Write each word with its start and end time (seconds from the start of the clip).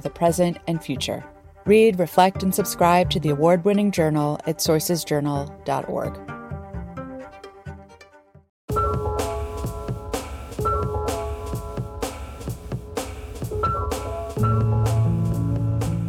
the 0.00 0.10
present 0.10 0.58
and 0.66 0.82
future. 0.82 1.24
Read, 1.64 1.98
reflect, 1.98 2.42
and 2.42 2.54
subscribe 2.54 3.10
to 3.10 3.20
the 3.20 3.30
award 3.30 3.64
winning 3.64 3.90
journal 3.90 4.38
at 4.46 4.58
sourcesjournal.org. 4.58 6.36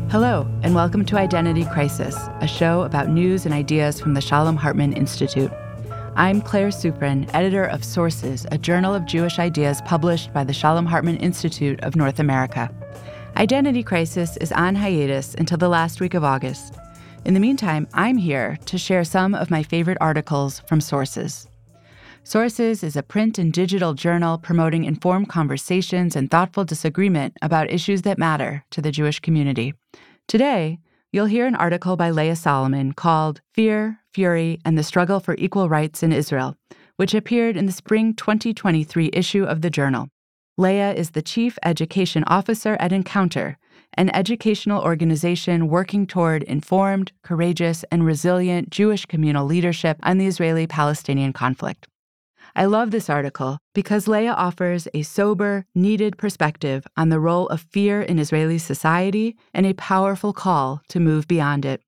Hello, 0.09 0.47
and 0.63 0.73
welcome 0.73 1.05
to 1.05 1.17
Identity 1.17 1.65
Crisis, 1.65 2.15
a 2.39 2.47
show 2.47 2.81
about 2.81 3.09
news 3.09 3.45
and 3.45 3.53
ideas 3.53 3.99
from 3.99 4.13
the 4.13 4.21
Shalom 4.21 4.55
Hartman 4.55 4.93
Institute. 4.93 5.51
I'm 6.15 6.41
Claire 6.41 6.69
Sufrin, 6.69 7.29
editor 7.35 7.65
of 7.65 7.83
Sources, 7.83 8.47
a 8.51 8.57
journal 8.57 8.95
of 8.95 9.05
Jewish 9.05 9.37
ideas 9.37 9.81
published 9.85 10.33
by 10.33 10.43
the 10.43 10.53
Shalom 10.53 10.87
Hartman 10.87 11.17
Institute 11.17 11.79
of 11.83 11.95
North 11.95 12.19
America. 12.19 12.73
Identity 13.37 13.83
Crisis 13.83 14.35
is 14.37 14.51
on 14.51 14.73
hiatus 14.73 15.35
until 15.35 15.59
the 15.59 15.69
last 15.69 16.01
week 16.01 16.15
of 16.15 16.23
August. 16.23 16.73
In 17.23 17.35
the 17.35 17.39
meantime, 17.39 17.87
I'm 17.93 18.17
here 18.17 18.57
to 18.65 18.79
share 18.79 19.03
some 19.03 19.35
of 19.35 19.51
my 19.51 19.61
favorite 19.61 19.99
articles 20.01 20.61
from 20.61 20.81
Sources. 20.81 21.47
Sources 22.23 22.81
is 22.81 22.95
a 22.95 23.03
print 23.03 23.37
and 23.37 23.53
digital 23.53 23.93
journal 23.93 24.39
promoting 24.39 24.85
informed 24.85 25.29
conversations 25.29 26.15
and 26.15 26.31
thoughtful 26.31 26.65
disagreement 26.65 27.37
about 27.43 27.69
issues 27.69 28.01
that 28.01 28.17
matter 28.17 28.65
to 28.71 28.81
the 28.81 28.91
Jewish 28.91 29.19
community. 29.19 29.75
Today, 30.27 30.79
you'll 31.11 31.27
hear 31.27 31.45
an 31.45 31.53
article 31.53 31.95
by 31.95 32.09
Leah 32.09 32.35
Solomon 32.35 32.93
called 32.93 33.41
Fear, 33.53 33.99
Fury, 34.15 34.59
and 34.65 34.79
the 34.79 34.83
Struggle 34.83 35.19
for 35.19 35.35
Equal 35.37 35.69
Rights 35.69 36.01
in 36.01 36.11
Israel, 36.11 36.57
which 36.95 37.13
appeared 37.13 37.55
in 37.55 37.67
the 37.67 37.71
spring 37.71 38.15
2023 38.15 39.11
issue 39.13 39.43
of 39.43 39.61
the 39.61 39.69
journal. 39.69 40.09
Leah 40.59 40.91
is 40.93 41.11
the 41.11 41.21
Chief 41.21 41.59
Education 41.63 42.23
Officer 42.25 42.77
at 42.79 42.91
Encounter, 42.91 43.59
an 43.93 44.09
educational 44.15 44.81
organization 44.81 45.67
working 45.67 46.07
toward 46.07 46.41
informed, 46.41 47.11
courageous, 47.21 47.85
and 47.91 48.03
resilient 48.03 48.71
Jewish 48.71 49.05
communal 49.05 49.45
leadership 49.45 49.99
on 50.01 50.17
the 50.17 50.25
Israeli 50.25 50.65
Palestinian 50.65 51.31
conflict. 51.31 51.87
I 52.55 52.65
love 52.65 52.89
this 52.89 53.07
article 53.07 53.59
because 53.75 54.07
Leah 54.07 54.33
offers 54.33 54.87
a 54.95 55.03
sober, 55.03 55.67
needed 55.75 56.17
perspective 56.17 56.87
on 56.97 57.09
the 57.09 57.19
role 57.19 57.47
of 57.49 57.61
fear 57.61 58.01
in 58.01 58.17
Israeli 58.17 58.57
society 58.57 59.37
and 59.53 59.67
a 59.67 59.73
powerful 59.73 60.33
call 60.33 60.81
to 60.89 60.99
move 60.99 61.27
beyond 61.27 61.65
it. 61.65 61.83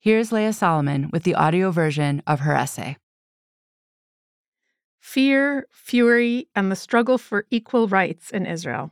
Here's 0.00 0.32
Leah 0.32 0.54
Solomon 0.54 1.10
with 1.12 1.24
the 1.24 1.34
audio 1.34 1.70
version 1.70 2.22
of 2.26 2.40
her 2.40 2.54
essay. 2.54 2.96
Fear, 5.06 5.68
Fury, 5.70 6.48
and 6.56 6.70
the 6.70 6.74
Struggle 6.74 7.16
for 7.16 7.46
Equal 7.48 7.86
Rights 7.86 8.30
in 8.30 8.44
Israel. 8.44 8.90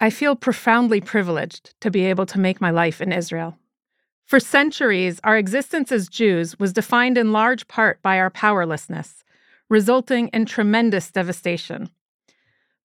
I 0.00 0.10
feel 0.10 0.36
profoundly 0.36 1.00
privileged 1.00 1.74
to 1.80 1.90
be 1.90 2.04
able 2.04 2.24
to 2.26 2.38
make 2.38 2.60
my 2.60 2.70
life 2.70 3.00
in 3.00 3.10
Israel. 3.10 3.58
For 4.24 4.38
centuries, 4.38 5.18
our 5.24 5.36
existence 5.36 5.90
as 5.90 6.08
Jews 6.08 6.56
was 6.56 6.72
defined 6.72 7.18
in 7.18 7.32
large 7.32 7.66
part 7.66 8.00
by 8.00 8.20
our 8.20 8.30
powerlessness, 8.30 9.24
resulting 9.68 10.28
in 10.28 10.46
tremendous 10.46 11.10
devastation. 11.10 11.90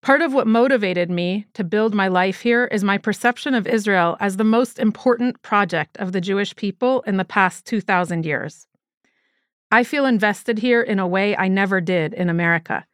Part 0.01 0.21
of 0.23 0.33
what 0.33 0.47
motivated 0.47 1.11
me 1.11 1.45
to 1.53 1.63
build 1.63 1.93
my 1.93 2.07
life 2.07 2.41
here 2.41 2.65
is 2.65 2.83
my 2.83 2.97
perception 2.97 3.53
of 3.53 3.67
Israel 3.67 4.17
as 4.19 4.37
the 4.37 4.43
most 4.43 4.79
important 4.79 5.39
project 5.43 5.97
of 5.97 6.13
the 6.13 6.19
Jewish 6.19 6.55
people 6.55 7.01
in 7.01 7.17
the 7.17 7.23
past 7.23 7.63
2,000 7.67 8.25
years. 8.25 8.65
I 9.73 9.83
feel 9.83 10.05
invested 10.05 10.59
here 10.59 10.83
in 10.83 10.99
a 10.99 11.07
way 11.07 11.35
I 11.35 11.47
never 11.47 11.81
did 11.81 12.13
in 12.13 12.29
America. 12.29 12.85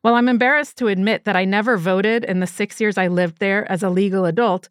While 0.00 0.16
I'm 0.16 0.28
embarrassed 0.28 0.76
to 0.78 0.88
admit 0.88 1.22
that 1.22 1.36
I 1.36 1.44
never 1.44 1.76
voted 1.76 2.24
in 2.24 2.40
the 2.40 2.48
six 2.48 2.80
years 2.80 2.98
I 2.98 3.06
lived 3.06 3.38
there 3.38 3.70
as 3.70 3.84
a 3.84 3.90
legal 3.90 4.24
adult, 4.24 4.68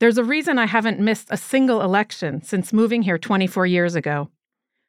there's 0.00 0.18
a 0.18 0.22
reason 0.22 0.58
I 0.58 0.66
haven't 0.66 1.00
missed 1.00 1.28
a 1.30 1.38
single 1.38 1.80
election 1.80 2.42
since 2.42 2.74
moving 2.74 3.00
here 3.00 3.16
24 3.16 3.64
years 3.64 3.94
ago. 3.94 4.28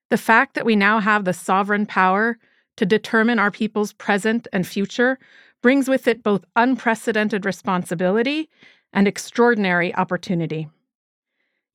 The 0.10 0.18
fact 0.18 0.56
that 0.56 0.66
we 0.66 0.76
now 0.76 1.00
have 1.00 1.24
the 1.24 1.32
sovereign 1.32 1.86
power 1.86 2.38
to 2.76 2.86
determine 2.86 3.40
our 3.40 3.50
people's 3.50 3.94
present 3.94 4.46
and 4.52 4.68
future 4.68 5.20
brings 5.62 5.88
with 5.88 6.06
it 6.06 6.22
both 6.22 6.44
unprecedented 6.58 7.46
responsibility 7.46 8.50
and 8.92 9.08
extraordinary 9.08 9.96
opportunity. 9.96 10.68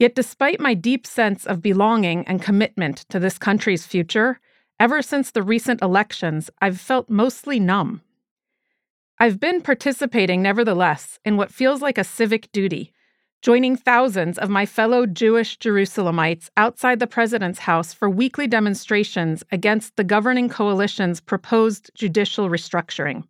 Yet, 0.04 0.14
despite 0.14 0.60
my 0.60 0.74
deep 0.74 1.06
sense 1.06 1.46
of 1.46 1.62
belonging 1.62 2.28
and 2.28 2.42
commitment 2.42 3.06
to 3.08 3.18
this 3.18 3.38
country's 3.38 3.86
future, 3.86 4.38
ever 4.78 5.00
since 5.00 5.30
the 5.30 5.42
recent 5.42 5.80
elections, 5.80 6.50
I've 6.60 6.78
felt 6.78 7.08
mostly 7.08 7.58
numb. 7.58 8.02
I've 9.18 9.40
been 9.40 9.62
participating, 9.62 10.42
nevertheless, 10.42 11.18
in 11.24 11.38
what 11.38 11.50
feels 11.50 11.80
like 11.80 11.96
a 11.96 12.04
civic 12.04 12.52
duty 12.52 12.92
joining 13.40 13.76
thousands 13.76 14.36
of 14.36 14.50
my 14.50 14.66
fellow 14.66 15.06
Jewish 15.06 15.58
Jerusalemites 15.58 16.50
outside 16.54 16.98
the 16.98 17.06
president's 17.06 17.60
house 17.60 17.94
for 17.94 18.10
weekly 18.10 18.46
demonstrations 18.46 19.42
against 19.50 19.96
the 19.96 20.04
governing 20.04 20.50
coalition's 20.50 21.18
proposed 21.18 21.90
judicial 21.94 22.50
restructuring. 22.50 23.24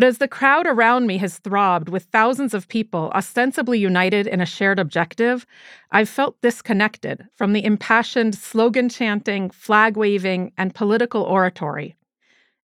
But 0.00 0.06
as 0.06 0.16
the 0.16 0.28
crowd 0.28 0.66
around 0.66 1.06
me 1.06 1.18
has 1.18 1.36
throbbed 1.36 1.90
with 1.90 2.04
thousands 2.04 2.54
of 2.54 2.68
people 2.68 3.12
ostensibly 3.14 3.78
united 3.78 4.26
in 4.26 4.40
a 4.40 4.46
shared 4.46 4.78
objective, 4.78 5.44
I've 5.90 6.08
felt 6.08 6.40
disconnected 6.40 7.28
from 7.34 7.52
the 7.52 7.62
impassioned 7.62 8.34
slogan 8.34 8.88
chanting, 8.88 9.50
flag 9.50 9.98
waving, 9.98 10.52
and 10.56 10.74
political 10.74 11.22
oratory. 11.22 11.96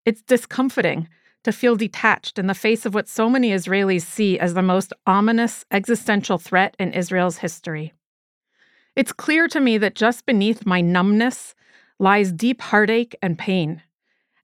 It's 0.06 0.22
discomforting 0.22 1.08
to 1.44 1.52
feel 1.52 1.76
detached 1.76 2.38
in 2.38 2.46
the 2.46 2.54
face 2.54 2.86
of 2.86 2.94
what 2.94 3.06
so 3.06 3.28
many 3.28 3.50
Israelis 3.50 4.06
see 4.06 4.38
as 4.38 4.54
the 4.54 4.62
most 4.62 4.94
ominous 5.06 5.66
existential 5.70 6.38
threat 6.38 6.74
in 6.78 6.94
Israel's 6.94 7.36
history. 7.36 7.92
It's 8.94 9.12
clear 9.12 9.46
to 9.48 9.60
me 9.60 9.76
that 9.76 9.94
just 9.94 10.24
beneath 10.24 10.64
my 10.64 10.80
numbness 10.80 11.54
lies 11.98 12.32
deep 12.32 12.62
heartache 12.62 13.14
and 13.20 13.38
pain. 13.38 13.82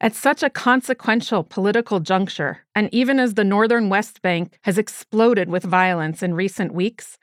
At 0.03 0.17
such 0.17 0.43
a 0.43 0.51
consequential 0.51 1.45
political 1.45 2.01
juncture, 2.01 2.65
and 2.75 2.93
even 2.93 3.21
as 3.21 3.35
the 3.35 3.45
northern 3.45 3.89
West 3.89 4.21
Bank 4.21 4.59
has 4.63 4.77
exploded 4.77 5.49
with 5.49 5.63
violence 5.63 6.25
in 6.25 6.35
recent 6.35 6.75
weeks, 6.75 7.19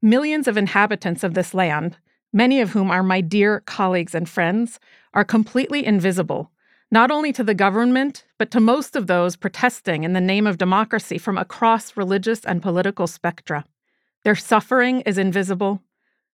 millions 0.00 0.48
of 0.48 0.56
inhabitants 0.56 1.22
of 1.22 1.34
this 1.34 1.52
land, 1.52 1.98
many 2.32 2.62
of 2.62 2.70
whom 2.70 2.90
are 2.90 3.02
my 3.02 3.20
dear 3.20 3.60
colleagues 3.60 4.14
and 4.14 4.26
friends, 4.26 4.80
are 5.12 5.24
completely 5.24 5.84
invisible 5.84 6.50
not 6.90 7.10
only 7.10 7.32
to 7.32 7.42
the 7.42 7.54
government, 7.54 8.24
but 8.38 8.52
to 8.52 8.60
most 8.60 8.94
of 8.94 9.08
those 9.08 9.34
protesting 9.34 10.04
in 10.04 10.12
the 10.12 10.20
name 10.20 10.46
of 10.46 10.58
democracy 10.58 11.18
from 11.18 11.36
across 11.36 11.96
religious 11.96 12.44
and 12.44 12.62
political 12.62 13.08
spectra. 13.08 13.64
Their 14.22 14.36
suffering 14.36 15.00
is 15.00 15.18
invisible, 15.18 15.82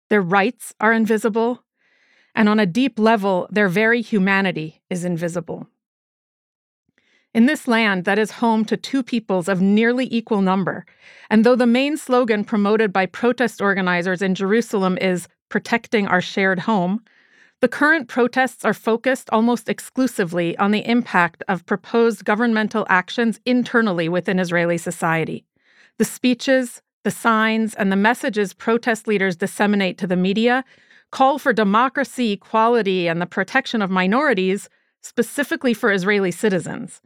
their 0.09 0.21
rights 0.21 0.73
are 0.81 0.91
invisible, 0.91 1.63
and 2.35 2.49
on 2.49 2.59
a 2.59 2.65
deep 2.65 2.99
level, 2.99 3.47
their 3.49 3.69
very 3.69 4.01
humanity 4.01 4.81
is 4.89 5.05
invisible. 5.05 5.67
In 7.31 7.45
this 7.45 7.67
land 7.67 8.05
that 8.05 8.17
is 8.17 8.31
home 8.31 8.65
to 8.65 8.75
two 8.75 9.03
peoples 9.03 9.47
of 9.47 9.61
nearly 9.61 10.07
equal 10.11 10.41
number, 10.41 10.83
and 11.29 11.45
though 11.45 11.55
the 11.55 11.67
main 11.67 11.95
slogan 11.95 12.43
promoted 12.43 12.91
by 12.91 13.05
protest 13.05 13.61
organizers 13.61 14.23
in 14.23 14.33
Jerusalem 14.33 14.97
is 14.99 15.27
protecting 15.47 16.07
our 16.07 16.21
shared 16.21 16.59
home, 16.61 17.03
the 17.61 17.67
current 17.67 18.07
protests 18.07 18.65
are 18.65 18.73
focused 18.73 19.29
almost 19.31 19.69
exclusively 19.69 20.57
on 20.57 20.71
the 20.71 20.87
impact 20.89 21.43
of 21.47 21.65
proposed 21.67 22.25
governmental 22.25 22.87
actions 22.89 23.39
internally 23.45 24.09
within 24.09 24.39
Israeli 24.39 24.79
society. 24.79 25.45
The 25.99 26.05
speeches, 26.05 26.81
the 27.03 27.11
signs, 27.11 27.75
and 27.75 27.91
the 27.91 27.95
messages 27.95 28.53
protest 28.53 29.07
leaders 29.07 29.35
disseminate 29.35 29.99
to 29.99 30.07
the 30.07 30.15
media 30.15 30.65
call 31.11 31.37
for 31.37 31.53
democracy, 31.53 32.31
equality, 32.31 33.07
and 33.07 33.21
the 33.21 33.25
protection 33.25 33.81
of 33.81 33.89
minorities, 33.89 34.69
specifically 35.01 35.73
for 35.73 35.91
Israeli 35.91 36.31
citizens. 36.31 37.01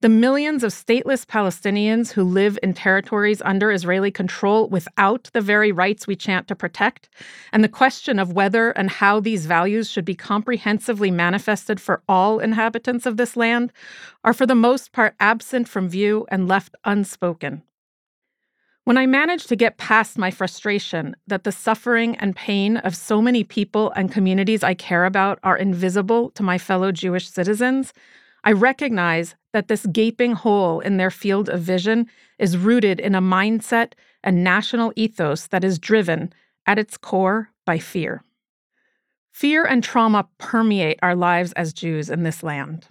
The 0.00 0.08
millions 0.10 0.62
of 0.62 0.72
stateless 0.72 1.24
Palestinians 1.24 2.12
who 2.12 2.24
live 2.24 2.58
in 2.62 2.74
territories 2.74 3.40
under 3.42 3.72
Israeli 3.72 4.10
control 4.10 4.68
without 4.68 5.30
the 5.32 5.40
very 5.40 5.72
rights 5.72 6.06
we 6.06 6.14
chant 6.14 6.46
to 6.48 6.54
protect, 6.54 7.08
and 7.52 7.64
the 7.64 7.70
question 7.70 8.18
of 8.18 8.34
whether 8.34 8.70
and 8.72 8.90
how 8.90 9.18
these 9.18 9.46
values 9.46 9.90
should 9.90 10.04
be 10.04 10.14
comprehensively 10.14 11.10
manifested 11.10 11.80
for 11.80 12.02
all 12.06 12.38
inhabitants 12.38 13.06
of 13.06 13.16
this 13.16 13.34
land 13.34 13.72
are 14.24 14.34
for 14.34 14.44
the 14.44 14.54
most 14.54 14.92
part 14.92 15.14
absent 15.20 15.68
from 15.68 15.88
view 15.88 16.26
and 16.28 16.48
left 16.48 16.74
unspoken. 16.84 17.62
When 18.84 18.98
I 18.98 19.06
managed 19.06 19.48
to 19.48 19.56
get 19.56 19.78
past 19.78 20.18
my 20.18 20.30
frustration 20.30 21.16
that 21.26 21.44
the 21.44 21.52
suffering 21.52 22.16
and 22.16 22.36
pain 22.36 22.76
of 22.76 22.94
so 22.94 23.22
many 23.22 23.42
people 23.42 23.90
and 23.92 24.12
communities 24.12 24.62
I 24.62 24.74
care 24.74 25.06
about 25.06 25.38
are 25.42 25.56
invisible 25.56 26.28
to 26.32 26.42
my 26.42 26.58
fellow 26.58 26.92
Jewish 26.92 27.30
citizens, 27.30 27.94
I 28.44 28.52
recognize 28.52 29.36
that 29.54 29.68
this 29.68 29.86
gaping 29.86 30.32
hole 30.32 30.80
in 30.80 30.96
their 30.96 31.12
field 31.12 31.48
of 31.48 31.60
vision 31.60 32.10
is 32.40 32.58
rooted 32.58 32.98
in 32.98 33.14
a 33.14 33.22
mindset 33.22 33.92
and 34.24 34.42
national 34.42 34.92
ethos 34.96 35.46
that 35.46 35.62
is 35.62 35.78
driven, 35.78 36.32
at 36.66 36.76
its 36.76 36.96
core, 36.96 37.50
by 37.64 37.78
fear. 37.78 38.24
Fear 39.30 39.64
and 39.64 39.82
trauma 39.82 40.26
permeate 40.38 40.98
our 41.02 41.14
lives 41.14 41.52
as 41.52 41.72
Jews 41.72 42.10
in 42.10 42.24
this 42.24 42.42
land. 42.42 42.88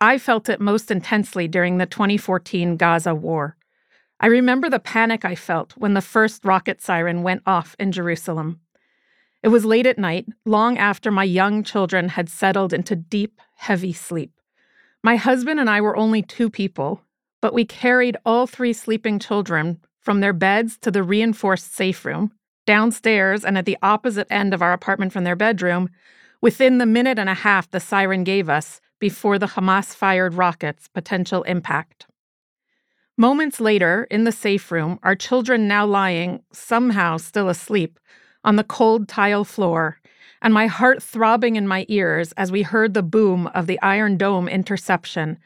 I 0.00 0.16
felt 0.16 0.48
it 0.48 0.58
most 0.58 0.90
intensely 0.90 1.48
during 1.48 1.76
the 1.76 1.86
2014 1.86 2.78
Gaza 2.78 3.14
war. 3.14 3.58
I 4.18 4.28
remember 4.28 4.70
the 4.70 4.78
panic 4.78 5.26
I 5.26 5.34
felt 5.34 5.76
when 5.76 5.92
the 5.92 6.00
first 6.00 6.46
rocket 6.46 6.80
siren 6.80 7.22
went 7.22 7.42
off 7.44 7.76
in 7.78 7.92
Jerusalem. 7.92 8.60
It 9.42 9.48
was 9.48 9.66
late 9.66 9.86
at 9.86 9.98
night, 9.98 10.26
long 10.46 10.78
after 10.78 11.10
my 11.10 11.24
young 11.24 11.62
children 11.62 12.08
had 12.08 12.30
settled 12.30 12.72
into 12.72 12.96
deep, 12.96 13.38
heavy 13.56 13.92
sleep. 13.92 14.32
My 15.04 15.16
husband 15.16 15.60
and 15.60 15.68
I 15.68 15.82
were 15.82 15.98
only 15.98 16.22
two 16.22 16.48
people, 16.48 17.02
but 17.42 17.52
we 17.52 17.66
carried 17.66 18.16
all 18.24 18.46
three 18.46 18.72
sleeping 18.72 19.18
children 19.18 19.78
from 20.00 20.20
their 20.20 20.32
beds 20.32 20.78
to 20.78 20.90
the 20.90 21.02
reinforced 21.02 21.74
safe 21.74 22.06
room, 22.06 22.32
downstairs 22.66 23.44
and 23.44 23.58
at 23.58 23.66
the 23.66 23.76
opposite 23.82 24.26
end 24.30 24.54
of 24.54 24.62
our 24.62 24.72
apartment 24.72 25.12
from 25.12 25.24
their 25.24 25.36
bedroom, 25.36 25.90
within 26.40 26.78
the 26.78 26.86
minute 26.86 27.18
and 27.18 27.28
a 27.28 27.34
half 27.34 27.70
the 27.70 27.80
siren 27.80 28.24
gave 28.24 28.48
us 28.48 28.80
before 28.98 29.38
the 29.38 29.48
Hamas 29.48 29.94
fired 29.94 30.32
rocket's 30.32 30.88
potential 30.88 31.42
impact. 31.42 32.06
Moments 33.18 33.60
later, 33.60 34.06
in 34.10 34.24
the 34.24 34.32
safe 34.32 34.72
room, 34.72 34.98
our 35.02 35.14
children 35.14 35.68
now 35.68 35.84
lying, 35.84 36.42
somehow 36.50 37.18
still 37.18 37.50
asleep, 37.50 38.00
on 38.42 38.56
the 38.56 38.64
cold 38.64 39.06
tile 39.06 39.44
floor, 39.44 39.98
and 40.44 40.52
my 40.52 40.66
heart 40.66 41.02
throbbing 41.02 41.56
in 41.56 41.66
my 41.66 41.86
ears 41.88 42.32
as 42.32 42.52
we 42.52 42.60
heard 42.60 42.92
the 42.92 43.02
boom 43.02 43.46
of 43.54 43.66
the 43.66 43.80
Iron 43.80 44.18
Dome 44.18 44.46
interception, 44.46 45.38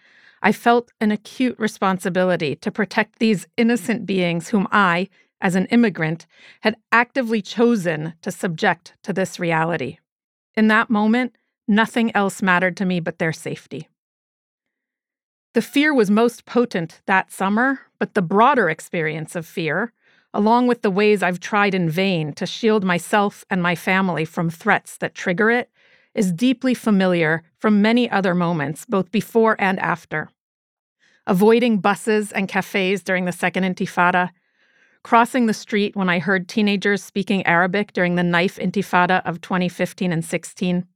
I 0.42 0.50
felt 0.50 0.90
an 1.00 1.12
acute 1.12 1.56
responsibility 1.56 2.56
to 2.56 2.72
protect 2.72 3.20
these 3.20 3.46
innocent 3.56 4.06
beings 4.06 4.48
whom 4.48 4.66
I, 4.72 5.08
as 5.40 5.54
an 5.54 5.66
immigrant, 5.66 6.26
had 6.62 6.76
actively 6.90 7.40
chosen 7.40 8.14
to 8.22 8.32
subject 8.32 8.94
to 9.04 9.12
this 9.12 9.38
reality. 9.38 9.98
In 10.56 10.66
that 10.66 10.90
moment, 10.90 11.36
nothing 11.68 12.14
else 12.16 12.42
mattered 12.42 12.76
to 12.78 12.84
me 12.84 12.98
but 12.98 13.20
their 13.20 13.32
safety. 13.32 13.88
The 15.54 15.62
fear 15.62 15.94
was 15.94 16.10
most 16.10 16.44
potent 16.44 17.02
that 17.06 17.30
summer, 17.30 17.82
but 18.00 18.14
the 18.14 18.22
broader 18.22 18.68
experience 18.68 19.36
of 19.36 19.46
fear, 19.46 19.92
along 20.38 20.68
with 20.68 20.82
the 20.82 20.90
ways 20.90 21.20
I've 21.20 21.40
tried 21.40 21.74
in 21.74 21.90
vain 21.90 22.32
to 22.34 22.46
shield 22.46 22.84
myself 22.84 23.44
and 23.50 23.60
my 23.60 23.74
family 23.74 24.24
from 24.24 24.50
threats 24.50 24.96
that 24.98 25.16
trigger 25.16 25.50
it, 25.50 25.68
is 26.14 26.30
deeply 26.30 26.74
familiar 26.74 27.42
from 27.58 27.82
many 27.82 28.08
other 28.08 28.36
moments, 28.36 28.84
both 28.84 29.10
before 29.10 29.56
and 29.58 29.80
after. 29.80 30.28
Avoiding 31.26 31.78
buses 31.78 32.30
and 32.30 32.48
cafes 32.48 33.02
during 33.02 33.24
the 33.24 33.32
Second 33.32 33.64
Intifada, 33.64 34.30
crossing 35.02 35.46
the 35.46 35.52
street 35.52 35.96
when 35.96 36.08
I 36.08 36.20
heard 36.20 36.46
teenagers 36.46 37.02
speaking 37.02 37.44
Arabic 37.44 37.92
during 37.92 38.14
the 38.14 38.22
knife 38.22 38.58
intifada 38.58 39.26
of 39.26 39.40
2015 39.40 40.12
and 40.12 40.24
16, 40.24 40.86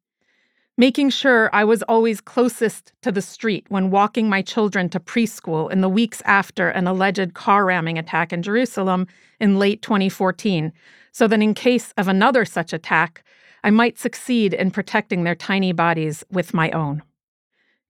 making 0.78 1.10
sure 1.10 1.50
I 1.52 1.64
was 1.64 1.82
always 1.82 2.20
closest 2.20 2.92
to 3.02 3.12
the 3.12 3.22
street 3.22 3.66
when 3.68 3.90
walking 3.90 4.28
my 4.28 4.42
children 4.42 4.88
to 4.90 5.00
preschool 5.00 5.70
in 5.70 5.80
the 5.80 5.88
weeks 5.88 6.22
after 6.24 6.68
an 6.68 6.86
alleged 6.86 7.34
car 7.34 7.64
ramming 7.66 7.98
attack 7.98 8.32
in 8.32 8.42
Jerusalem 8.42 9.06
in 9.38 9.58
late 9.58 9.82
2014, 9.82 10.72
so 11.12 11.28
that 11.28 11.42
in 11.42 11.54
case 11.54 11.92
of 11.96 12.08
another 12.08 12.44
such 12.44 12.72
attack, 12.72 13.22
I 13.62 13.70
might 13.70 13.98
succeed 13.98 14.54
in 14.54 14.70
protecting 14.70 15.24
their 15.24 15.34
tiny 15.34 15.72
bodies 15.72 16.24
with 16.30 16.54
my 16.54 16.70
own. 16.70 17.02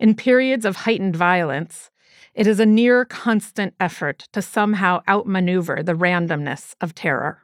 In 0.00 0.14
periods 0.14 0.64
of 0.64 0.76
heightened 0.76 1.14
violence, 1.14 1.90
it 2.34 2.46
is 2.46 2.58
a 2.58 2.66
near 2.66 3.04
constant 3.04 3.74
effort 3.78 4.28
to 4.32 4.42
somehow 4.42 5.02
outmaneuver 5.08 5.82
the 5.82 5.94
randomness 5.94 6.74
of 6.80 6.94
terror. 6.94 7.42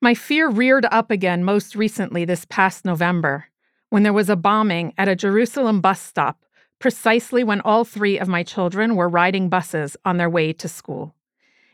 My 0.00 0.14
fear 0.14 0.48
reared 0.48 0.86
up 0.90 1.12
again 1.12 1.44
most 1.44 1.76
recently 1.76 2.24
this 2.24 2.44
past 2.44 2.84
November 2.84 3.46
when 3.92 4.04
there 4.04 4.12
was 4.14 4.30
a 4.30 4.36
bombing 4.36 4.94
at 4.96 5.06
a 5.06 5.14
Jerusalem 5.14 5.82
bus 5.82 6.00
stop, 6.00 6.46
precisely 6.78 7.44
when 7.44 7.60
all 7.60 7.84
three 7.84 8.18
of 8.18 8.26
my 8.26 8.42
children 8.42 8.96
were 8.96 9.06
riding 9.06 9.50
buses 9.50 9.98
on 10.02 10.16
their 10.16 10.30
way 10.30 10.50
to 10.50 10.66
school. 10.66 11.14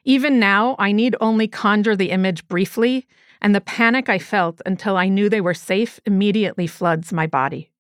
Even 0.03 0.41
now, 0.41 0.75
I 0.81 0.91
need 0.91 1.15
only 1.21 1.47
conjure 1.47 1.95
the 1.95 2.11
image 2.11 2.49
briefly, 2.49 3.07
and 3.41 3.55
the 3.55 3.61
panic 3.61 4.09
I 4.09 4.19
felt 4.19 4.61
until 4.67 4.97
I 4.97 5.07
knew 5.09 5.29
they 5.29 5.41
were 5.41 5.55
safe 5.55 6.01
immediately 6.07 6.67
floods 6.67 7.13
my 7.13 7.29
body. 7.29 7.71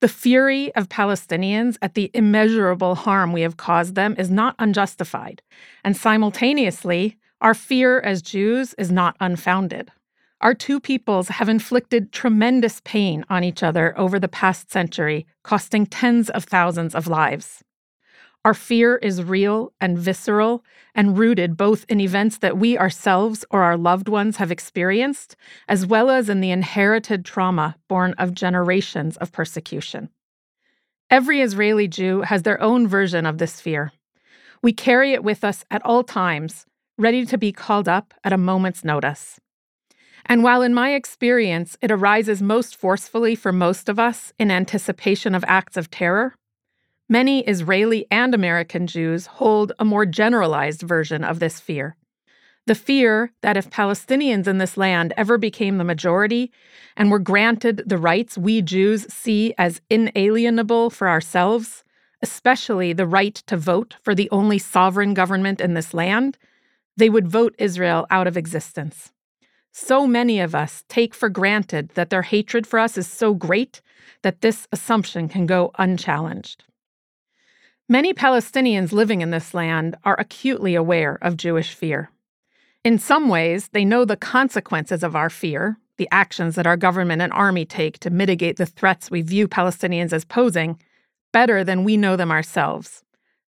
The 0.00 0.08
fury 0.08 0.74
of 0.74 0.88
Palestinians 0.88 1.78
at 1.80 1.94
the 1.94 2.10
immeasurable 2.14 2.96
harm 2.96 3.32
we 3.32 3.42
have 3.42 3.58
caused 3.58 3.94
them 3.94 4.16
is 4.18 4.28
not 4.28 4.56
unjustified, 4.58 5.40
and 5.84 5.96
simultaneously, 5.96 7.16
our 7.40 7.54
fear 7.54 8.00
as 8.00 8.22
Jews 8.22 8.74
is 8.74 8.90
not 8.90 9.16
unfounded. 9.20 9.92
Our 10.40 10.54
two 10.54 10.78
peoples 10.78 11.28
have 11.28 11.48
inflicted 11.48 12.12
tremendous 12.12 12.80
pain 12.84 13.24
on 13.28 13.42
each 13.42 13.62
other 13.62 13.98
over 13.98 14.20
the 14.20 14.28
past 14.28 14.70
century, 14.70 15.26
costing 15.42 15.84
tens 15.84 16.30
of 16.30 16.44
thousands 16.44 16.94
of 16.94 17.08
lives. 17.08 17.64
Our 18.44 18.54
fear 18.54 18.96
is 18.98 19.24
real 19.24 19.72
and 19.80 19.98
visceral 19.98 20.64
and 20.94 21.18
rooted 21.18 21.56
both 21.56 21.84
in 21.88 22.00
events 22.00 22.38
that 22.38 22.56
we 22.56 22.78
ourselves 22.78 23.44
or 23.50 23.62
our 23.62 23.76
loved 23.76 24.08
ones 24.08 24.36
have 24.36 24.52
experienced, 24.52 25.34
as 25.66 25.84
well 25.84 26.08
as 26.08 26.28
in 26.28 26.40
the 26.40 26.52
inherited 26.52 27.24
trauma 27.24 27.74
born 27.88 28.14
of 28.16 28.32
generations 28.32 29.16
of 29.16 29.32
persecution. 29.32 30.08
Every 31.10 31.40
Israeli 31.40 31.88
Jew 31.88 32.22
has 32.22 32.44
their 32.44 32.60
own 32.60 32.86
version 32.86 33.26
of 33.26 33.38
this 33.38 33.60
fear. 33.60 33.92
We 34.62 34.72
carry 34.72 35.14
it 35.14 35.24
with 35.24 35.42
us 35.42 35.64
at 35.68 35.84
all 35.84 36.04
times, 36.04 36.64
ready 36.96 37.26
to 37.26 37.38
be 37.38 37.50
called 37.50 37.88
up 37.88 38.14
at 38.22 38.32
a 38.32 38.38
moment's 38.38 38.84
notice. 38.84 39.40
And 40.28 40.42
while 40.42 40.60
in 40.60 40.74
my 40.74 40.92
experience 40.92 41.78
it 41.80 41.90
arises 41.90 42.42
most 42.42 42.76
forcefully 42.76 43.34
for 43.34 43.50
most 43.50 43.88
of 43.88 43.98
us 43.98 44.32
in 44.38 44.50
anticipation 44.50 45.34
of 45.34 45.44
acts 45.48 45.78
of 45.78 45.90
terror, 45.90 46.34
many 47.08 47.40
Israeli 47.48 48.06
and 48.10 48.34
American 48.34 48.86
Jews 48.86 49.26
hold 49.26 49.72
a 49.78 49.86
more 49.86 50.04
generalized 50.04 50.82
version 50.82 51.24
of 51.24 51.38
this 51.38 51.58
fear. 51.58 51.96
The 52.66 52.74
fear 52.74 53.32
that 53.40 53.56
if 53.56 53.70
Palestinians 53.70 54.46
in 54.46 54.58
this 54.58 54.76
land 54.76 55.14
ever 55.16 55.38
became 55.38 55.78
the 55.78 55.84
majority 55.84 56.52
and 56.98 57.10
were 57.10 57.18
granted 57.18 57.84
the 57.86 57.96
rights 57.96 58.36
we 58.36 58.60
Jews 58.60 59.10
see 59.10 59.54
as 59.56 59.80
inalienable 59.88 60.90
for 60.90 61.08
ourselves, 61.08 61.82
especially 62.20 62.92
the 62.92 63.06
right 63.06 63.34
to 63.46 63.56
vote 63.56 63.96
for 64.02 64.14
the 64.14 64.28
only 64.30 64.58
sovereign 64.58 65.14
government 65.14 65.62
in 65.62 65.72
this 65.72 65.94
land, 65.94 66.36
they 66.98 67.08
would 67.08 67.26
vote 67.26 67.54
Israel 67.58 68.06
out 68.10 68.26
of 68.26 68.36
existence. 68.36 69.12
So 69.72 70.06
many 70.06 70.40
of 70.40 70.54
us 70.54 70.84
take 70.88 71.14
for 71.14 71.28
granted 71.28 71.90
that 71.90 72.10
their 72.10 72.22
hatred 72.22 72.66
for 72.66 72.78
us 72.78 72.98
is 72.98 73.06
so 73.06 73.34
great 73.34 73.80
that 74.22 74.40
this 74.40 74.66
assumption 74.72 75.28
can 75.28 75.46
go 75.46 75.70
unchallenged. 75.78 76.64
Many 77.88 78.12
Palestinians 78.12 78.92
living 78.92 79.22
in 79.22 79.30
this 79.30 79.54
land 79.54 79.96
are 80.04 80.18
acutely 80.18 80.74
aware 80.74 81.18
of 81.22 81.36
Jewish 81.36 81.74
fear. 81.74 82.10
In 82.84 82.98
some 82.98 83.28
ways, 83.28 83.68
they 83.68 83.84
know 83.84 84.04
the 84.04 84.16
consequences 84.16 85.02
of 85.02 85.16
our 85.16 85.30
fear, 85.30 85.78
the 85.96 86.08
actions 86.10 86.54
that 86.54 86.66
our 86.66 86.76
government 86.76 87.22
and 87.22 87.32
army 87.32 87.64
take 87.64 87.98
to 88.00 88.10
mitigate 88.10 88.56
the 88.56 88.66
threats 88.66 89.10
we 89.10 89.22
view 89.22 89.48
Palestinians 89.48 90.12
as 90.12 90.24
posing, 90.24 90.78
better 91.32 91.64
than 91.64 91.84
we 91.84 91.96
know 91.96 92.16
them 92.16 92.30
ourselves. 92.30 93.02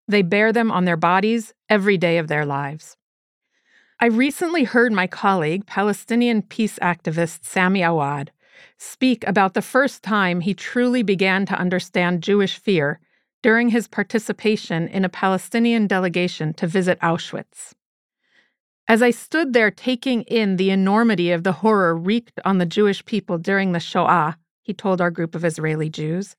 They 0.09 0.23
bear 0.23 0.53
them 0.53 0.73
on 0.73 0.85
their 0.85 0.97
bodies 0.97 1.55
every 1.69 1.97
day 1.97 2.19
of 2.19 2.29
their 2.29 2.45
lives. 2.45 2.97
I 4.02 4.07
recently 4.07 4.64
heard 4.64 4.92
my 4.92 5.07
colleague, 5.07 5.66
Palestinian 5.66 6.40
peace 6.40 6.78
activist 6.78 7.45
Sami 7.45 7.83
Awad, 7.83 8.33
speak 8.78 9.26
about 9.26 9.52
the 9.52 9.61
first 9.61 10.02
time 10.02 10.40
he 10.40 10.54
truly 10.54 11.02
began 11.02 11.45
to 11.45 11.59
understand 11.59 12.23
Jewish 12.23 12.59
fear 12.59 12.99
during 13.42 13.69
his 13.69 13.88
participation 13.88 14.88
in 14.88 15.04
a 15.04 15.11
Palestinian 15.11 15.87
delegation 15.87 16.54
to 16.54 16.66
visit 16.66 16.99
Auschwitz. 17.00 17.75
As 18.88 19.02
I 19.02 19.11
stood 19.11 19.52
there 19.52 19.71
taking 19.71 20.23
in 20.23 20.57
the 20.57 20.71
enormity 20.71 21.30
of 21.30 21.45
the 21.45 21.52
horror 21.61 21.95
wreaked 21.95 22.40
on 22.42 22.57
the 22.57 22.64
Jewish 22.64 23.04
people 23.04 23.37
during 23.37 23.73
the 23.73 23.80
Shoah, 23.80 24.38
he 24.62 24.73
told 24.73 25.02
our 25.02 25.11
group 25.11 25.35
of 25.35 25.45
Israeli 25.45 25.90
Jews, 25.90 26.37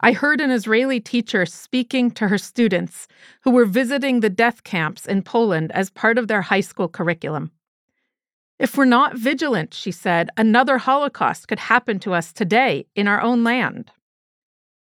I 0.00 0.12
heard 0.12 0.40
an 0.40 0.50
Israeli 0.50 1.00
teacher 1.00 1.46
speaking 1.46 2.10
to 2.12 2.28
her 2.28 2.38
students 2.38 3.06
who 3.42 3.50
were 3.50 3.64
visiting 3.64 4.20
the 4.20 4.30
death 4.30 4.64
camps 4.64 5.06
in 5.06 5.22
Poland 5.22 5.72
as 5.72 5.90
part 5.90 6.18
of 6.18 6.28
their 6.28 6.42
high 6.42 6.60
school 6.60 6.88
curriculum. 6.88 7.50
If 8.58 8.76
we're 8.76 8.84
not 8.84 9.16
vigilant, 9.16 9.74
she 9.74 9.90
said, 9.90 10.30
another 10.36 10.78
Holocaust 10.78 11.48
could 11.48 11.58
happen 11.58 11.98
to 12.00 12.14
us 12.14 12.32
today 12.32 12.86
in 12.94 13.08
our 13.08 13.20
own 13.20 13.42
land. 13.42 13.90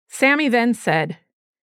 Sami 0.08 0.48
then 0.48 0.74
said, 0.74 1.18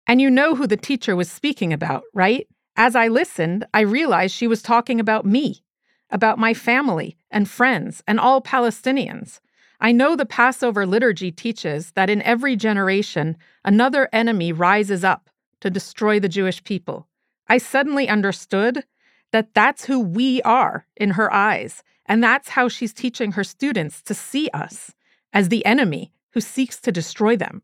And 0.07 0.21
you 0.21 0.29
know 0.29 0.55
who 0.55 0.67
the 0.67 0.77
teacher 0.77 1.15
was 1.15 1.31
speaking 1.31 1.73
about, 1.73 2.03
right? 2.13 2.47
As 2.75 2.95
I 2.95 3.07
listened, 3.07 3.65
I 3.73 3.81
realized 3.81 4.33
she 4.33 4.47
was 4.47 4.61
talking 4.61 4.99
about 4.99 5.25
me, 5.25 5.63
about 6.09 6.39
my 6.39 6.53
family 6.53 7.17
and 7.29 7.49
friends 7.49 8.03
and 8.07 8.19
all 8.19 8.41
Palestinians. 8.41 9.39
I 9.83 9.91
know 9.91 10.15
the 10.15 10.27
Passover 10.27 10.85
liturgy 10.85 11.31
teaches 11.31 11.91
that 11.93 12.09
in 12.09 12.21
every 12.21 12.55
generation, 12.55 13.35
another 13.65 14.07
enemy 14.13 14.53
rises 14.53 15.03
up 15.03 15.27
to 15.61 15.71
destroy 15.71 16.19
the 16.19 16.29
Jewish 16.29 16.63
people. 16.63 17.07
I 17.47 17.57
suddenly 17.57 18.07
understood 18.07 18.85
that 19.31 19.55
that's 19.55 19.85
who 19.85 19.99
we 19.99 20.39
are 20.43 20.85
in 20.95 21.11
her 21.11 21.33
eyes, 21.33 21.81
and 22.05 22.23
that's 22.23 22.49
how 22.49 22.69
she's 22.69 22.93
teaching 22.93 23.31
her 23.31 23.43
students 23.43 24.03
to 24.03 24.13
see 24.13 24.49
us 24.53 24.93
as 25.33 25.49
the 25.49 25.65
enemy 25.65 26.11
who 26.33 26.41
seeks 26.41 26.79
to 26.81 26.91
destroy 26.91 27.35
them. 27.35 27.63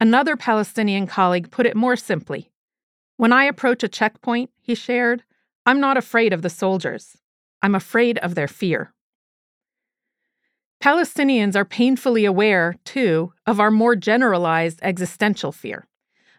Another 0.00 0.36
Palestinian 0.36 1.06
colleague 1.06 1.50
put 1.50 1.66
it 1.66 1.76
more 1.76 1.96
simply 1.96 2.50
When 3.18 3.32
I 3.32 3.44
approach 3.44 3.82
a 3.82 3.88
checkpoint, 3.88 4.50
he 4.62 4.74
shared, 4.74 5.22
I'm 5.66 5.80
not 5.80 5.98
afraid 5.98 6.32
of 6.32 6.40
the 6.40 6.50
soldiers. 6.50 7.18
I'm 7.60 7.74
afraid 7.74 8.16
of 8.18 8.34
their 8.34 8.48
fear. 8.48 8.94
Palestinians 10.82 11.54
are 11.54 11.64
painfully 11.64 12.24
aware, 12.24 12.74
too, 12.84 13.32
of 13.46 13.60
our 13.60 13.70
more 13.70 13.94
generalized 13.94 14.80
existential 14.82 15.52
fear. 15.52 15.86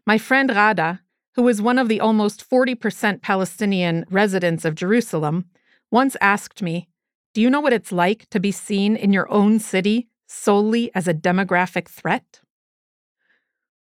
My 0.06 0.18
friend 0.18 0.54
Rada, 0.54 1.00
who 1.36 1.48
is 1.48 1.62
one 1.62 1.80
of 1.80 1.88
the 1.88 2.02
almost 2.02 2.48
40% 2.50 3.22
Palestinian 3.22 4.04
residents 4.12 4.66
of 4.66 4.76
Jerusalem, 4.76 5.46
once 5.92 6.18
asked 6.20 6.62
me, 6.62 6.90
Do 7.34 7.40
you 7.40 7.50
know 7.50 7.62
what 7.62 7.72
it's 7.72 7.94
like 7.94 8.30
to 8.32 8.40
be 8.42 8.52
seen 8.52 8.98
in 8.98 9.14
your 9.14 9.32
own 9.32 9.60
city 9.60 10.10
solely 10.28 10.92
as 10.94 11.08
a 11.08 11.14
demographic 11.14 11.88
threat? 11.88 12.42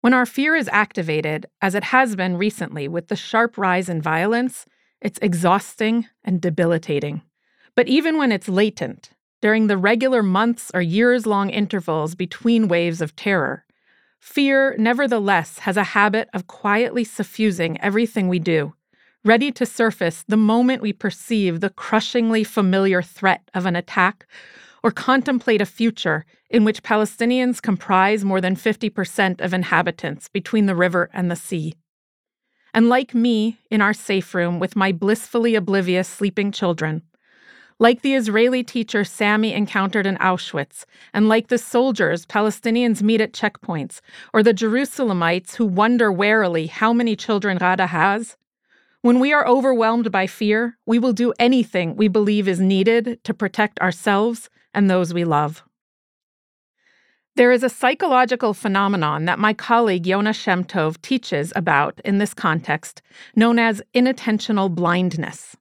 When 0.01 0.13
our 0.13 0.27
fear 0.27 0.55
is 0.55 0.69
activated, 0.71 1.47
as 1.63 1.73
it 1.73 1.85
has 1.85 2.15
been 2.15 2.37
recently 2.37 2.87
with 2.87 3.07
the 3.07 3.15
sharp 3.15 3.57
rise 3.57 3.89
in 3.89 3.99
violence, 3.99 4.67
it's 5.01 5.17
exhausting 5.23 6.05
and 6.23 6.39
debilitating. 6.39 7.23
But 7.75 7.87
even 7.87 8.19
when 8.19 8.31
it's 8.31 8.47
latent, 8.47 9.09
during 9.41 9.67
the 9.67 9.77
regular 9.77 10.21
months 10.23 10.71
or 10.73 10.81
years 10.81 11.25
long 11.25 11.49
intervals 11.49 12.15
between 12.15 12.67
waves 12.67 13.01
of 13.01 13.15
terror, 13.15 13.65
fear, 14.19 14.75
nevertheless, 14.77 15.59
has 15.59 15.77
a 15.77 15.83
habit 15.83 16.29
of 16.33 16.47
quietly 16.47 17.03
suffusing 17.03 17.79
everything 17.81 18.27
we 18.27 18.39
do, 18.39 18.73
ready 19.25 19.51
to 19.51 19.65
surface 19.65 20.23
the 20.27 20.37
moment 20.37 20.81
we 20.81 20.93
perceive 20.93 21.59
the 21.59 21.71
crushingly 21.71 22.43
familiar 22.43 23.01
threat 23.01 23.49
of 23.53 23.65
an 23.65 23.75
attack 23.75 24.27
or 24.83 24.91
contemplate 24.91 25.61
a 25.61 25.65
future 25.65 26.25
in 26.49 26.63
which 26.63 26.83
Palestinians 26.83 27.61
comprise 27.61 28.25
more 28.25 28.41
than 28.41 28.55
50% 28.55 29.41
of 29.41 29.53
inhabitants 29.53 30.27
between 30.27 30.65
the 30.65 30.75
river 30.75 31.09
and 31.13 31.29
the 31.29 31.35
sea. 31.35 31.73
And 32.73 32.89
like 32.89 33.13
me 33.13 33.57
in 33.69 33.81
our 33.81 33.93
safe 33.93 34.33
room 34.33 34.59
with 34.59 34.75
my 34.75 34.91
blissfully 34.91 35.55
oblivious 35.55 36.07
sleeping 36.07 36.51
children, 36.51 37.03
like 37.81 38.03
the 38.03 38.13
Israeli 38.13 38.63
teacher 38.63 39.03
Sami 39.03 39.53
encountered 39.53 40.05
in 40.05 40.15
Auschwitz, 40.17 40.85
and 41.15 41.27
like 41.27 41.47
the 41.47 41.57
soldiers 41.57 42.27
Palestinians 42.27 43.01
meet 43.01 43.19
at 43.21 43.33
checkpoints, 43.33 44.01
or 44.33 44.43
the 44.43 44.53
Jerusalemites 44.53 45.55
who 45.55 45.65
wonder 45.65 46.11
warily 46.11 46.67
how 46.67 46.93
many 46.93 47.15
children 47.15 47.57
Rada 47.59 47.87
has, 47.87 48.37
when 49.01 49.19
we 49.19 49.33
are 49.33 49.47
overwhelmed 49.47 50.11
by 50.11 50.27
fear, 50.27 50.77
we 50.85 50.99
will 50.99 51.11
do 51.11 51.33
anything 51.39 51.95
we 51.95 52.07
believe 52.07 52.47
is 52.47 52.59
needed 52.59 53.19
to 53.23 53.33
protect 53.33 53.79
ourselves 53.79 54.47
and 54.75 54.87
those 54.87 55.11
we 55.11 55.23
love. 55.23 55.63
There 57.35 57.51
is 57.51 57.63
a 57.63 57.69
psychological 57.69 58.53
phenomenon 58.53 59.25
that 59.25 59.39
my 59.39 59.53
colleague 59.53 60.03
Yona 60.03 60.35
Shemtov 60.35 61.01
teaches 61.01 61.51
about 61.55 61.99
in 62.05 62.19
this 62.19 62.35
context, 62.35 63.01
known 63.35 63.57
as 63.57 63.81
inattentional 63.95 64.69
blindness, 64.69 65.57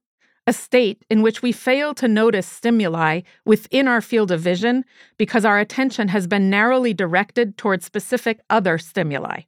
a 0.51 0.53
state 0.53 1.05
in 1.09 1.23
which 1.23 1.43
we 1.43 1.53
fail 1.53 1.95
to 1.95 2.09
notice 2.09 2.45
stimuli 2.45 3.21
within 3.45 3.87
our 3.87 4.01
field 4.01 4.33
of 4.33 4.41
vision 4.41 4.85
because 5.17 5.45
our 5.45 5.61
attention 5.61 6.09
has 6.09 6.27
been 6.27 6.51
narrowly 6.51 6.93
directed 6.93 7.57
toward 7.57 7.85
specific 7.85 8.41
other 8.51 8.77
stimuli. 8.77 9.43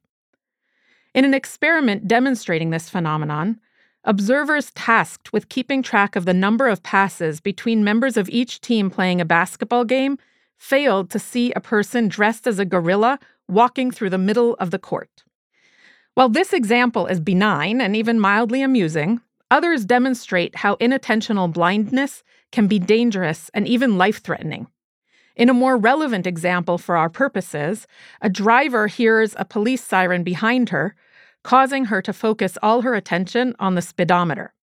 In 1.13 1.25
an 1.25 1.33
experiment 1.33 2.07
demonstrating 2.07 2.69
this 2.69 2.89
phenomenon, 2.89 3.59
observers 4.05 4.71
tasked 4.71 5.33
with 5.33 5.49
keeping 5.49 5.83
track 5.83 6.15
of 6.15 6.23
the 6.23 6.33
number 6.33 6.69
of 6.69 6.83
passes 6.83 7.41
between 7.41 7.83
members 7.83 8.15
of 8.15 8.29
each 8.29 8.61
team 8.61 8.89
playing 8.89 9.19
a 9.19 9.25
basketball 9.25 9.83
game 9.83 10.17
failed 10.57 11.09
to 11.09 11.19
see 11.19 11.51
a 11.51 11.59
person 11.59 12.07
dressed 12.07 12.47
as 12.47 12.59
a 12.59 12.65
gorilla 12.65 13.19
walking 13.49 13.91
through 13.91 14.09
the 14.09 14.17
middle 14.17 14.55
of 14.57 14.71
the 14.71 14.79
court. 14.79 15.25
While 16.13 16.29
this 16.29 16.53
example 16.53 17.07
is 17.07 17.19
benign 17.19 17.81
and 17.81 17.93
even 17.93 18.21
mildly 18.21 18.61
amusing, 18.61 19.19
others 19.53 19.85
demonstrate 19.85 20.55
how 20.55 20.75
inattentional 20.77 21.53
blindness 21.53 22.23
can 22.51 22.65
be 22.67 22.79
dangerous 22.79 23.51
and 23.53 23.67
even 23.67 23.99
life 23.99 24.19
threatening. 24.23 24.65
In 25.35 25.47
a 25.47 25.53
more 25.53 25.77
relevant 25.77 26.25
example 26.25 26.79
for 26.79 26.97
our 26.97 27.09
purposes, 27.09 27.85
a 28.21 28.29
driver 28.29 28.87
hears 28.87 29.35
a 29.37 29.45
police 29.45 29.83
siren 29.83 30.23
behind 30.23 30.69
her, 30.69 30.95
causing 31.43 31.85
her 31.85 32.01
to 32.01 32.13
focus 32.13 32.57
all 32.63 32.81
her 32.81 32.95
attention 32.95 33.55
on 33.59 33.75
the 33.75 33.81
speedometer. 33.83 34.53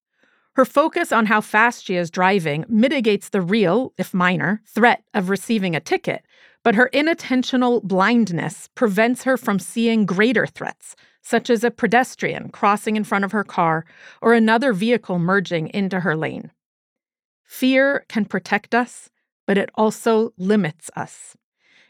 Her 0.55 0.65
focus 0.65 1.13
on 1.13 1.27
how 1.27 1.41
fast 1.41 1.85
she 1.85 1.95
is 1.95 2.11
driving 2.11 2.65
mitigates 2.69 3.29
the 3.29 3.41
real, 3.41 3.93
if 3.97 4.13
minor, 4.13 4.61
threat 4.67 5.05
of 5.15 5.31
receiving 5.31 5.77
a 5.77 5.81
ticket, 5.81 6.25
but 6.65 6.75
her 6.75 6.91
inattentional 6.93 7.81
blindness 7.85 8.69
prevents 8.75 9.23
her 9.23 9.37
from 9.37 9.61
seeing 9.61 10.05
greater 10.05 10.49
threats, 10.49 10.97
such 11.23 11.51
as 11.51 11.65
a 11.65 11.71
pedestrian 11.71 12.49
crossing 12.51 12.97
in 12.97 13.05
front 13.05 13.25
of 13.25 13.33
her 13.33 13.45
car 13.45 13.85
or 14.21 14.35
another 14.35 14.73
vehicle 14.73 15.19
merging 15.19 15.69
into 15.69 16.01
her 16.01 16.17
lane. 16.17 16.51
Fear 17.45 18.05
can 18.09 18.25
protect 18.25 18.75
us, 18.75 19.11
but 19.47 19.59
it 19.59 19.71
also 19.75 20.33
limits 20.39 20.91
us. 20.97 21.37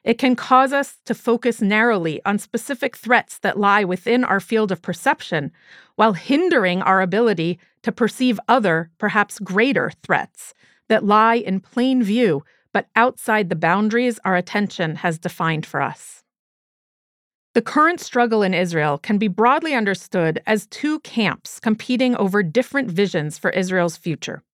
It 0.03 0.17
can 0.17 0.35
cause 0.35 0.73
us 0.73 0.97
to 1.05 1.15
focus 1.15 1.61
narrowly 1.61 2.21
on 2.25 2.39
specific 2.39 2.97
threats 2.97 3.39
that 3.41 3.59
lie 3.59 3.85
within 3.85 4.25
our 4.25 4.41
field 4.41 4.73
of 4.73 4.81
perception, 4.81 5.53
while 5.97 6.15
hindering 6.15 6.81
our 6.81 7.03
ability 7.03 7.59
to 7.83 7.93
perceive 7.93 8.41
other, 8.49 8.91
perhaps 8.99 9.39
greater 9.39 9.93
threats 10.03 10.55
that 10.89 11.05
lie 11.05 11.35
in 11.37 11.61
plain 11.61 12.03
view 12.03 12.43
but 12.73 12.89
outside 12.95 13.49
the 13.49 13.57
boundaries 13.57 14.19
our 14.25 14.37
attention 14.37 14.97
has 14.97 15.19
defined 15.19 15.67
for 15.67 15.81
us. 15.81 16.23
The 17.53 17.63
current 17.63 17.99
struggle 17.99 18.45
in 18.45 18.55
Israel 18.55 18.97
can 18.97 19.19
be 19.19 19.27
broadly 19.27 19.75
understood 19.75 20.41
as 20.47 20.67
two 20.67 21.01
camps 21.01 21.59
competing 21.59 22.15
over 22.15 22.45
different 22.45 22.89
visions 22.89 23.39
for 23.39 23.51
Israel's 23.51 23.97
future. 23.97 24.45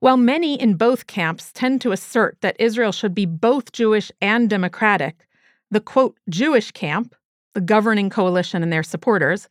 While 0.00 0.18
many 0.18 0.60
in 0.60 0.74
both 0.74 1.06
camps 1.06 1.50
tend 1.52 1.80
to 1.80 1.92
assert 1.92 2.36
that 2.42 2.60
Israel 2.60 2.92
should 2.92 3.14
be 3.14 3.24
both 3.24 3.72
Jewish 3.72 4.12
and 4.20 4.50
democratic, 4.50 5.26
the 5.70 5.80
quote, 5.80 6.18
Jewish 6.28 6.70
camp, 6.70 7.14
the 7.54 7.62
governing 7.62 8.10
coalition 8.10 8.62
and 8.62 8.70
their 8.70 8.82
supporters, 8.82 9.48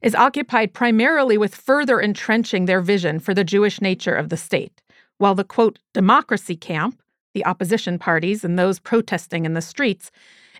is 0.00 0.14
occupied 0.14 0.74
primarily 0.74 1.36
with 1.36 1.56
further 1.56 2.00
entrenching 2.00 2.66
their 2.66 2.80
vision 2.80 3.18
for 3.18 3.34
the 3.34 3.44
Jewish 3.44 3.80
nature 3.80 4.14
of 4.14 4.28
the 4.28 4.36
state, 4.36 4.80
while 5.18 5.34
the 5.34 5.44
quote, 5.44 5.80
democracy 5.92 6.54
camp, 6.54 7.02
the 7.34 7.44
opposition 7.44 7.98
parties 7.98 8.44
and 8.44 8.56
those 8.56 8.78
protesting 8.78 9.44
in 9.44 9.54
the 9.54 9.60
streets, 9.60 10.12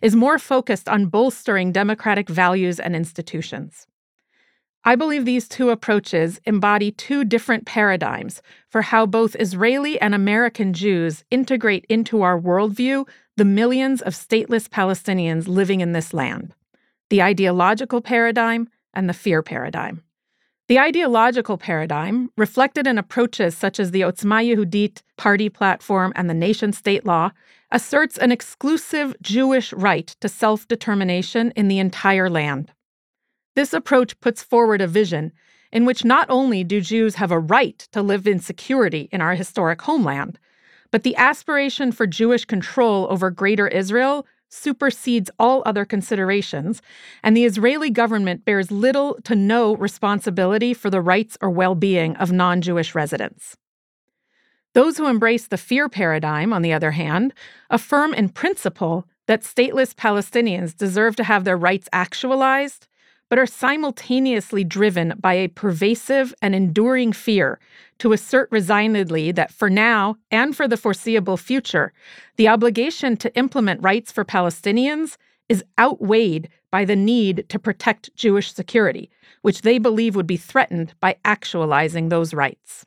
is 0.03 0.17
more 0.17 0.37
focused 0.37 0.89
on 0.89 1.05
bolstering 1.05 1.71
democratic 1.71 2.27
values 2.27 2.77
and 2.77 2.93
institutions. 2.93 3.87
I 4.83 4.97
believe 4.97 5.23
these 5.23 5.47
two 5.47 5.69
approaches 5.69 6.41
embody 6.45 6.91
two 6.91 7.23
different 7.23 7.65
paradigms 7.65 8.41
for 8.69 8.81
how 8.81 9.05
both 9.05 9.37
Israeli 9.39 9.99
and 10.01 10.13
American 10.13 10.73
Jews 10.73 11.23
integrate 11.31 11.85
into 11.87 12.21
our 12.21 12.37
worldview 12.37 13.07
the 13.37 13.45
millions 13.45 14.01
of 14.01 14.13
stateless 14.13 14.67
Palestinians 14.67 15.47
living 15.47 15.79
in 15.79 15.93
this 15.93 16.13
land 16.13 16.53
the 17.09 17.21
ideological 17.21 18.01
paradigm 18.01 18.67
and 18.93 19.07
the 19.07 19.13
fear 19.13 19.43
paradigm. 19.43 20.01
The 20.67 20.79
ideological 20.79 21.57
paradigm, 21.57 22.31
reflected 22.37 22.87
in 22.87 22.97
approaches 22.97 23.55
such 23.55 23.79
as 23.79 23.91
the 23.91 24.01
Otzma 24.01 24.41
Yehudit 24.43 25.03
party 25.17 25.47
platform 25.47 26.11
and 26.15 26.27
the 26.27 26.33
nation 26.33 26.73
state 26.73 27.05
law, 27.05 27.31
asserts 27.73 28.19
an 28.19 28.31
exclusive 28.31 29.15
Jewish 29.21 29.73
right 29.73 30.07
to 30.21 30.29
self 30.29 30.67
determination 30.67 31.51
in 31.55 31.67
the 31.67 31.79
entire 31.79 32.29
land. 32.29 32.71
This 33.55 33.73
approach 33.73 34.17
puts 34.21 34.43
forward 34.43 34.79
a 34.79 34.87
vision 34.87 35.33
in 35.71 35.85
which 35.85 36.05
not 36.05 36.29
only 36.29 36.63
do 36.63 36.79
Jews 36.79 37.15
have 37.15 37.31
a 37.31 37.39
right 37.39 37.79
to 37.91 38.03
live 38.03 38.27
in 38.27 38.39
security 38.39 39.09
in 39.11 39.21
our 39.21 39.33
historic 39.33 39.81
homeland, 39.81 40.37
but 40.91 41.01
the 41.01 41.15
aspiration 41.15 41.91
for 41.91 42.05
Jewish 42.05 42.45
control 42.45 43.07
over 43.09 43.31
Greater 43.31 43.67
Israel 43.67 44.27
supersedes 44.49 45.31
all 45.39 45.63
other 45.65 45.83
considerations, 45.83 46.79
and 47.23 47.35
the 47.35 47.45
Israeli 47.45 47.89
government 47.89 48.45
bears 48.45 48.69
little 48.69 49.17
to 49.23 49.35
no 49.35 49.75
responsibility 49.75 50.75
for 50.75 50.91
the 50.91 51.01
rights 51.01 51.39
or 51.41 51.49
well 51.49 51.73
being 51.73 52.15
of 52.17 52.31
non 52.31 52.61
Jewish 52.61 52.93
residents. 52.93 53.57
Those 54.73 54.97
who 54.97 55.07
embrace 55.07 55.47
the 55.47 55.57
fear 55.57 55.87
paradigm, 55.87 56.51
on 56.51 56.61
the 56.61 56.73
other 56.73 56.91
hand, 56.91 57.33
affirm 57.69 58.13
in 58.13 58.29
principle 58.29 59.07
that 59.27 59.41
stateless 59.41 59.93
Palestinians 59.93 60.75
deserve 60.75 61.15
to 61.15 61.23
have 61.23 61.43
their 61.43 61.57
rights 61.57 61.87
actualized 61.93 62.87
but 63.33 63.39
are 63.39 63.47
simultaneously 63.47 64.63
driven 64.63 65.11
by 65.19 65.33
a 65.33 65.47
pervasive 65.47 66.35
and 66.43 66.53
enduring 66.53 67.11
fear 67.11 67.59
to 67.97 68.13
assert 68.13 68.47
resignedly 68.51 69.31
that 69.31 69.51
for 69.51 69.71
now 69.71 70.15
and 70.29 70.55
for 70.55 70.67
the 70.67 70.77
foreseeable 70.77 71.35
future, 71.35 71.91
the 72.35 72.47
obligation 72.47 73.17
to 73.17 73.35
implement 73.35 73.81
rights 73.81 74.11
for 74.11 74.23
Palestinians 74.23 75.17
is 75.49 75.63
outweighed 75.79 76.47
by 76.69 76.85
the 76.85 76.95
need 76.95 77.43
to 77.49 77.57
protect 77.57 78.15
Jewish 78.15 78.53
security, 78.53 79.09
which 79.41 79.61
they 79.61 79.79
believe 79.79 80.15
would 80.15 80.27
be 80.27 80.37
threatened 80.37 80.93
by 80.99 81.15
actualizing 81.25 82.09
those 82.09 82.35
rights. 82.35 82.85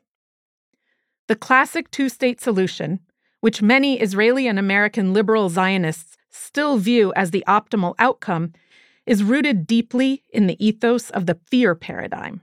The 1.27 1.35
classic 1.35 1.91
two 1.91 2.07
state 2.07 2.39
solution, 2.39 3.01
which 3.41 3.61
many 3.61 3.99
Israeli 3.99 4.47
and 4.47 4.57
American 4.57 5.13
liberal 5.13 5.49
Zionists 5.49 6.15
still 6.29 6.77
view 6.77 7.11
as 7.15 7.31
the 7.31 7.43
optimal 7.47 7.95
outcome, 7.99 8.53
is 9.05 9.23
rooted 9.23 9.67
deeply 9.67 10.23
in 10.29 10.47
the 10.47 10.65
ethos 10.65 11.09
of 11.09 11.25
the 11.25 11.39
fear 11.49 11.75
paradigm. 11.75 12.41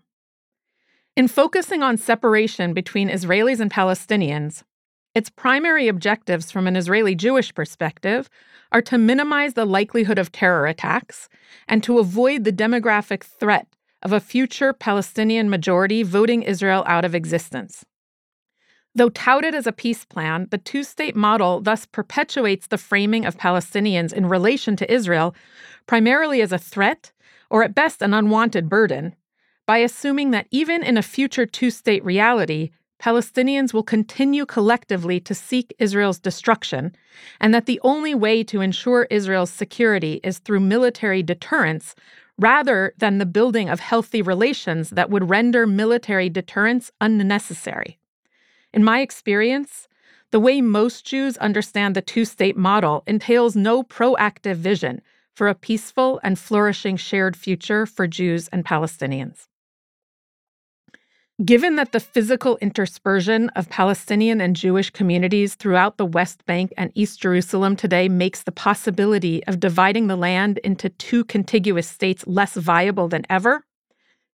In 1.17 1.29
focusing 1.29 1.83
on 1.83 1.97
separation 1.97 2.75
between 2.75 3.09
Israelis 3.09 3.61
and 3.61 3.71
Palestinians, 3.71 4.65
its 5.15 5.31
primary 5.31 5.89
objectives 5.89 6.51
from 6.51 6.67
an 6.67 6.77
Israeli 6.77 7.15
Jewish 7.15 7.55
perspective 7.55 8.29
are 8.73 8.83
to 8.83 8.99
minimize 8.99 9.55
the 9.55 9.65
likelihood 9.65 10.19
of 10.19 10.33
terror 10.33 10.67
attacks 10.67 11.29
and 11.69 11.83
to 11.85 11.99
avoid 11.99 12.45
the 12.45 12.53
demographic 12.53 13.23
threat 13.23 13.69
of 14.03 14.13
a 14.13 14.21
future 14.21 14.73
Palestinian 14.73 15.49
majority 15.49 16.03
voting 16.03 16.43
Israel 16.43 16.83
out 16.87 17.05
of 17.05 17.15
existence. 17.15 17.85
Though 18.97 19.09
touted 19.09 19.55
as 19.55 19.67
a 19.67 19.73
peace 19.73 20.05
plan, 20.05 20.47
the 20.51 20.59
two 20.59 20.85
state 20.85 21.17
model 21.17 21.61
thus 21.61 21.85
perpetuates 21.85 22.69
the 22.69 22.79
framing 22.79 23.25
of 23.27 23.37
Palestinians 23.37 24.13
in 24.13 24.27
relation 24.27 24.77
to 24.77 24.93
Israel 24.93 25.35
primarily 25.87 26.41
as 26.41 26.53
a 26.53 26.59
threat 26.59 27.11
or 27.51 27.65
at 27.65 27.75
best 27.75 28.03
an 28.03 28.15
unwanted 28.15 28.69
burden 28.69 29.17
by 29.67 29.79
assuming 29.79 30.31
that 30.31 30.47
even 30.51 30.83
in 30.83 30.97
a 30.97 31.03
future 31.03 31.47
two 31.47 31.71
state 31.71 32.05
reality, 32.05 32.71
Palestinians 33.01 33.75
will 33.75 33.83
continue 33.83 34.47
collectively 34.47 35.19
to 35.21 35.35
seek 35.35 35.75
Israel's 35.79 36.19
destruction, 36.19 36.95
and 37.41 37.53
that 37.53 37.67
the 37.67 37.81
only 37.83 38.15
way 38.15 38.45
to 38.45 38.61
ensure 38.61 39.09
Israel's 39.11 39.51
security 39.51 40.21
is 40.23 40.39
through 40.39 40.61
military 40.61 41.23
deterrence 41.23 41.95
rather 42.39 42.95
than 42.99 43.19
the 43.19 43.27
building 43.27 43.69
of 43.69 43.81
healthy 43.81 44.23
relations 44.23 44.91
that 44.91 45.11
would 45.11 45.29
render 45.29 45.67
military 45.67 46.29
deterrence 46.29 46.91
unnecessary. 47.01 47.99
In 48.75 48.83
my 48.83 49.01
experience, 49.03 49.87
the 50.33 50.41
way 50.41 50.61
most 50.61 51.07
Jews 51.07 51.37
understand 51.37 51.95
the 51.95 52.03
two 52.03 52.25
state 52.25 52.57
model 52.57 53.05
entails 53.07 53.55
no 53.55 53.85
proactive 53.85 54.57
vision 54.57 55.01
for 55.33 55.47
a 55.47 55.55
peaceful 55.55 56.19
and 56.25 56.37
flourishing 56.37 56.97
shared 56.97 57.37
future 57.37 57.87
for 57.87 58.09
Jews 58.09 58.49
and 58.49 58.65
Palestinians. 58.65 59.47
Given 61.45 61.77
that 61.77 61.93
the 61.93 62.01
physical 62.01 62.59
interspersion 62.61 63.49
of 63.55 63.71
Palestinian 63.71 64.41
and 64.41 64.57
Jewish 64.57 64.91
communities 64.91 65.55
throughout 65.55 65.97
the 65.97 66.07
West 66.07 66.45
Bank 66.45 66.73
and 66.77 66.91
East 66.97 67.21
Jerusalem 67.23 67.77
today 67.77 68.09
makes 68.09 68.43
the 68.43 68.53
possibility 68.53 69.45
of 69.47 69.61
dividing 69.61 70.09
the 70.09 70.17
land 70.17 70.59
into 70.59 70.89
two 70.89 71.23
contiguous 71.25 71.89
states 71.89 72.27
less 72.27 72.55
viable 72.55 73.07
than 73.07 73.25
ever, 73.31 73.65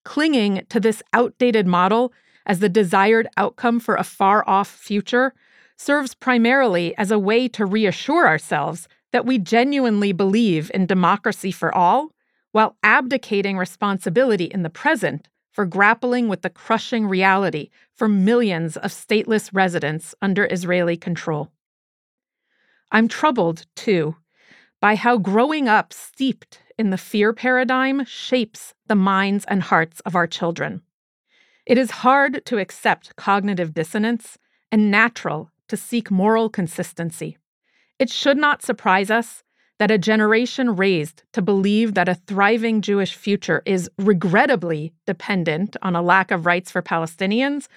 clinging 0.05 0.65
to 0.69 0.79
this 0.79 1.03
outdated 1.13 1.67
model 1.67 2.13
as 2.47 2.61
the 2.61 2.69
desired 2.69 3.29
outcome 3.37 3.81
for 3.81 3.97
a 3.97 4.05
far 4.05 4.49
off 4.49 4.69
future 4.69 5.35
serves 5.77 6.15
primarily 6.15 6.97
as 6.97 7.11
a 7.11 7.19
way 7.19 7.49
to 7.49 7.65
reassure 7.65 8.27
ourselves 8.27 8.89
that 9.13 9.25
we 9.25 9.39
genuinely 9.39 10.13
believe 10.13 10.71
in 10.75 10.87
democracy 10.87 11.53
for 11.53 11.75
all, 11.75 12.13
while 12.53 12.77
abdicating 12.83 13.57
responsibility 13.57 14.45
in 14.45 14.63
the 14.63 14.71
present 14.71 15.29
for 15.53 15.65
grappling 15.67 16.29
with 16.29 16.43
the 16.43 16.51
crushing 16.51 17.07
reality 17.07 17.69
for 17.95 18.09
millions 18.09 18.77
of 18.77 18.91
stateless 18.91 19.51
residents 19.53 20.15
under 20.23 20.47
Israeli 20.51 20.97
control. 20.97 21.51
I'm 22.91 23.09
troubled, 23.09 23.67
too, 23.75 24.17
by 24.81 24.95
how 24.95 25.19
growing 25.19 25.69
up 25.69 25.93
steeped 25.93 26.61
in 26.79 26.91
the 26.91 26.97
fear 26.97 27.33
paradigm 27.33 28.05
shapes 28.05 28.73
the 28.87 28.95
minds 28.95 29.45
and 29.47 29.63
hearts 29.63 30.01
of 30.01 30.15
our 30.15 30.27
children. 30.27 30.83
It 31.69 31.77
is 31.77 31.91
hard 31.91 32.47
to 32.47 32.57
accept 32.57 33.15
cognitive 33.17 33.75
dissonance 33.75 34.39
and 34.73 34.91
natural 34.91 35.51
to 35.69 35.77
seek 35.77 36.11
moral 36.11 36.49
consistency. 36.49 37.37
It 37.99 38.09
should 38.09 38.39
not 38.39 38.63
surprise 38.63 39.11
us 39.11 39.43
that 39.79 39.91
a 39.91 39.99
generation 39.99 40.77
raised 40.77 41.25
to 41.35 41.43
believe 41.43 41.93
that 41.93 42.09
a 42.09 42.15
thriving 42.15 42.81
Jewish 42.81 43.15
future 43.15 43.63
is 43.67 43.91
regrettably 43.99 44.95
dependent 45.07 45.77
on 45.83 45.95
a 45.95 46.01
lack 46.01 46.31
of 46.31 46.47
rights 46.47 46.71
for 46.71 46.81
Palestinians 46.81 47.69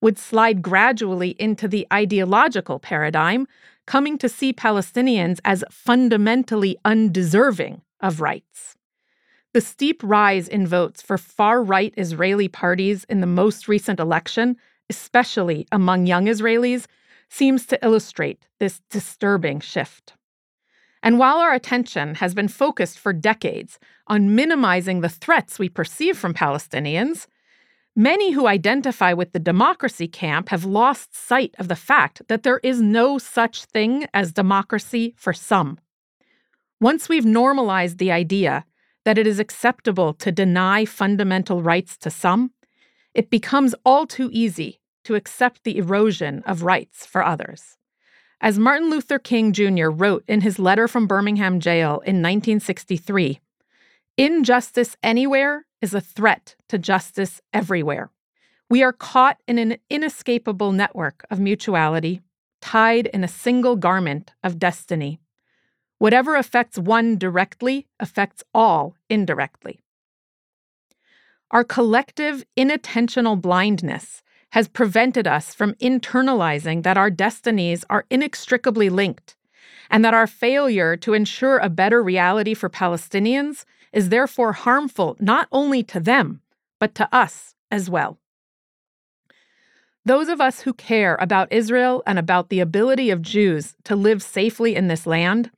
would 0.00 0.16
slide 0.16 0.62
gradually 0.62 1.30
into 1.30 1.66
the 1.66 1.88
ideological 1.92 2.78
paradigm, 2.78 3.48
coming 3.84 4.16
to 4.18 4.28
see 4.28 4.52
Palestinians 4.52 5.40
as 5.44 5.64
fundamentally 5.72 6.76
undeserving 6.84 7.82
of 8.00 8.20
rights. 8.20 8.76
The 9.52 9.60
steep 9.60 10.00
rise 10.04 10.46
in 10.46 10.64
votes 10.64 11.02
for 11.02 11.18
far 11.18 11.60
right 11.60 11.92
Israeli 11.96 12.46
parties 12.46 13.02
in 13.04 13.20
the 13.20 13.26
most 13.26 13.66
recent 13.66 13.98
election, 13.98 14.56
especially 14.88 15.66
among 15.72 16.06
young 16.06 16.26
Israelis, 16.26 16.86
seems 17.28 17.66
to 17.66 17.84
illustrate 17.84 18.46
this 18.60 18.80
disturbing 18.90 19.58
shift. 19.58 20.14
And 21.02 21.18
while 21.18 21.38
our 21.38 21.52
attention 21.52 22.16
has 22.16 22.32
been 22.32 22.46
focused 22.46 22.98
for 22.98 23.12
decades 23.12 23.80
on 24.06 24.36
minimizing 24.36 25.00
the 25.00 25.08
threats 25.08 25.58
we 25.58 25.68
perceive 25.68 26.16
from 26.16 26.34
Palestinians, 26.34 27.26
many 27.96 28.30
who 28.30 28.46
identify 28.46 29.12
with 29.12 29.32
the 29.32 29.38
democracy 29.40 30.06
camp 30.06 30.50
have 30.50 30.64
lost 30.64 31.16
sight 31.16 31.56
of 31.58 31.66
the 31.66 31.76
fact 31.76 32.22
that 32.28 32.44
there 32.44 32.60
is 32.62 32.80
no 32.80 33.18
such 33.18 33.64
thing 33.64 34.06
as 34.14 34.32
democracy 34.32 35.12
for 35.16 35.32
some. 35.32 35.78
Once 36.80 37.08
we've 37.08 37.26
normalized 37.26 37.98
the 37.98 38.12
idea 38.12 38.64
that 39.10 39.18
it 39.18 39.26
is 39.26 39.40
acceptable 39.40 40.14
to 40.14 40.30
deny 40.30 40.84
fundamental 40.84 41.62
rights 41.62 41.96
to 41.96 42.08
some, 42.08 42.52
it 43.12 43.28
becomes 43.28 43.74
all 43.84 44.06
too 44.06 44.30
easy 44.32 44.78
to 45.02 45.16
accept 45.16 45.64
the 45.64 45.78
erosion 45.78 46.44
of 46.46 46.62
rights 46.62 47.04
for 47.06 47.24
others. 47.24 47.76
As 48.40 48.56
Martin 48.56 48.88
Luther 48.88 49.18
King 49.18 49.52
Jr. 49.52 49.88
wrote 49.88 50.22
in 50.28 50.42
his 50.42 50.60
letter 50.60 50.86
from 50.86 51.08
Birmingham 51.08 51.58
jail 51.58 51.94
in 52.06 52.22
1963, 52.22 53.40
injustice 54.16 54.96
anywhere 55.02 55.66
is 55.82 55.92
a 55.92 56.00
threat 56.00 56.54
to 56.68 56.78
justice 56.78 57.42
everywhere. 57.52 58.12
We 58.68 58.84
are 58.84 58.92
caught 58.92 59.38
in 59.48 59.58
an 59.58 59.78
inescapable 59.90 60.70
network 60.70 61.26
of 61.32 61.40
mutuality, 61.40 62.20
tied 62.60 63.08
in 63.08 63.24
a 63.24 63.34
single 63.44 63.74
garment 63.74 64.34
of 64.44 64.60
destiny. 64.60 65.18
Whatever 66.00 66.34
affects 66.34 66.78
one 66.78 67.18
directly 67.18 67.86
affects 68.00 68.42
all 68.54 68.96
indirectly. 69.10 69.80
Our 71.50 71.62
collective 71.62 72.42
inattentional 72.56 73.38
blindness 73.38 74.22
has 74.52 74.66
prevented 74.66 75.26
us 75.26 75.52
from 75.52 75.74
internalizing 75.74 76.84
that 76.84 76.96
our 76.96 77.10
destinies 77.10 77.84
are 77.90 78.06
inextricably 78.08 78.88
linked 78.88 79.36
and 79.90 80.02
that 80.02 80.14
our 80.14 80.26
failure 80.26 80.96
to 80.96 81.12
ensure 81.12 81.58
a 81.58 81.68
better 81.68 82.02
reality 82.02 82.54
for 82.54 82.70
Palestinians 82.70 83.66
is 83.92 84.08
therefore 84.08 84.54
harmful 84.54 85.18
not 85.20 85.48
only 85.52 85.82
to 85.82 86.00
them, 86.00 86.40
but 86.78 86.94
to 86.94 87.06
us 87.14 87.54
as 87.70 87.90
well. 87.90 88.18
Those 90.06 90.30
of 90.30 90.40
us 90.40 90.62
who 90.62 90.72
care 90.72 91.18
about 91.20 91.52
Israel 91.52 92.02
and 92.06 92.18
about 92.18 92.48
the 92.48 92.60
ability 92.60 93.10
of 93.10 93.20
Jews 93.20 93.76
to 93.84 93.94
live 93.94 94.22
safely 94.22 94.74
in 94.74 94.88
this 94.88 95.06
land 95.06 95.50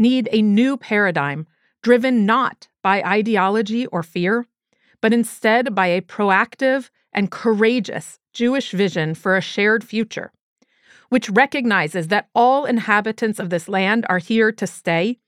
need 0.00 0.28
a 0.32 0.42
new 0.42 0.76
paradigm 0.76 1.46
driven 1.82 2.26
not 2.26 2.66
by 2.82 3.02
ideology 3.02 3.86
or 3.86 4.02
fear, 4.02 4.46
but 5.00 5.12
instead 5.12 5.74
by 5.74 5.86
a 5.86 6.00
proactive 6.00 6.90
and 7.12 7.30
courageous 7.30 8.18
Jewish 8.32 8.72
vision 8.72 9.14
for 9.14 9.36
a 9.36 9.40
shared 9.40 9.84
future, 9.84 10.32
which 11.08 11.30
recognizes 11.30 12.08
that 12.08 12.28
all 12.34 12.64
inhabitants 12.64 13.38
of 13.38 13.50
this 13.50 13.68
land 13.68 14.06
are 14.08 14.18
here 14.18 14.50
to 14.52 14.66
stay 14.66 15.18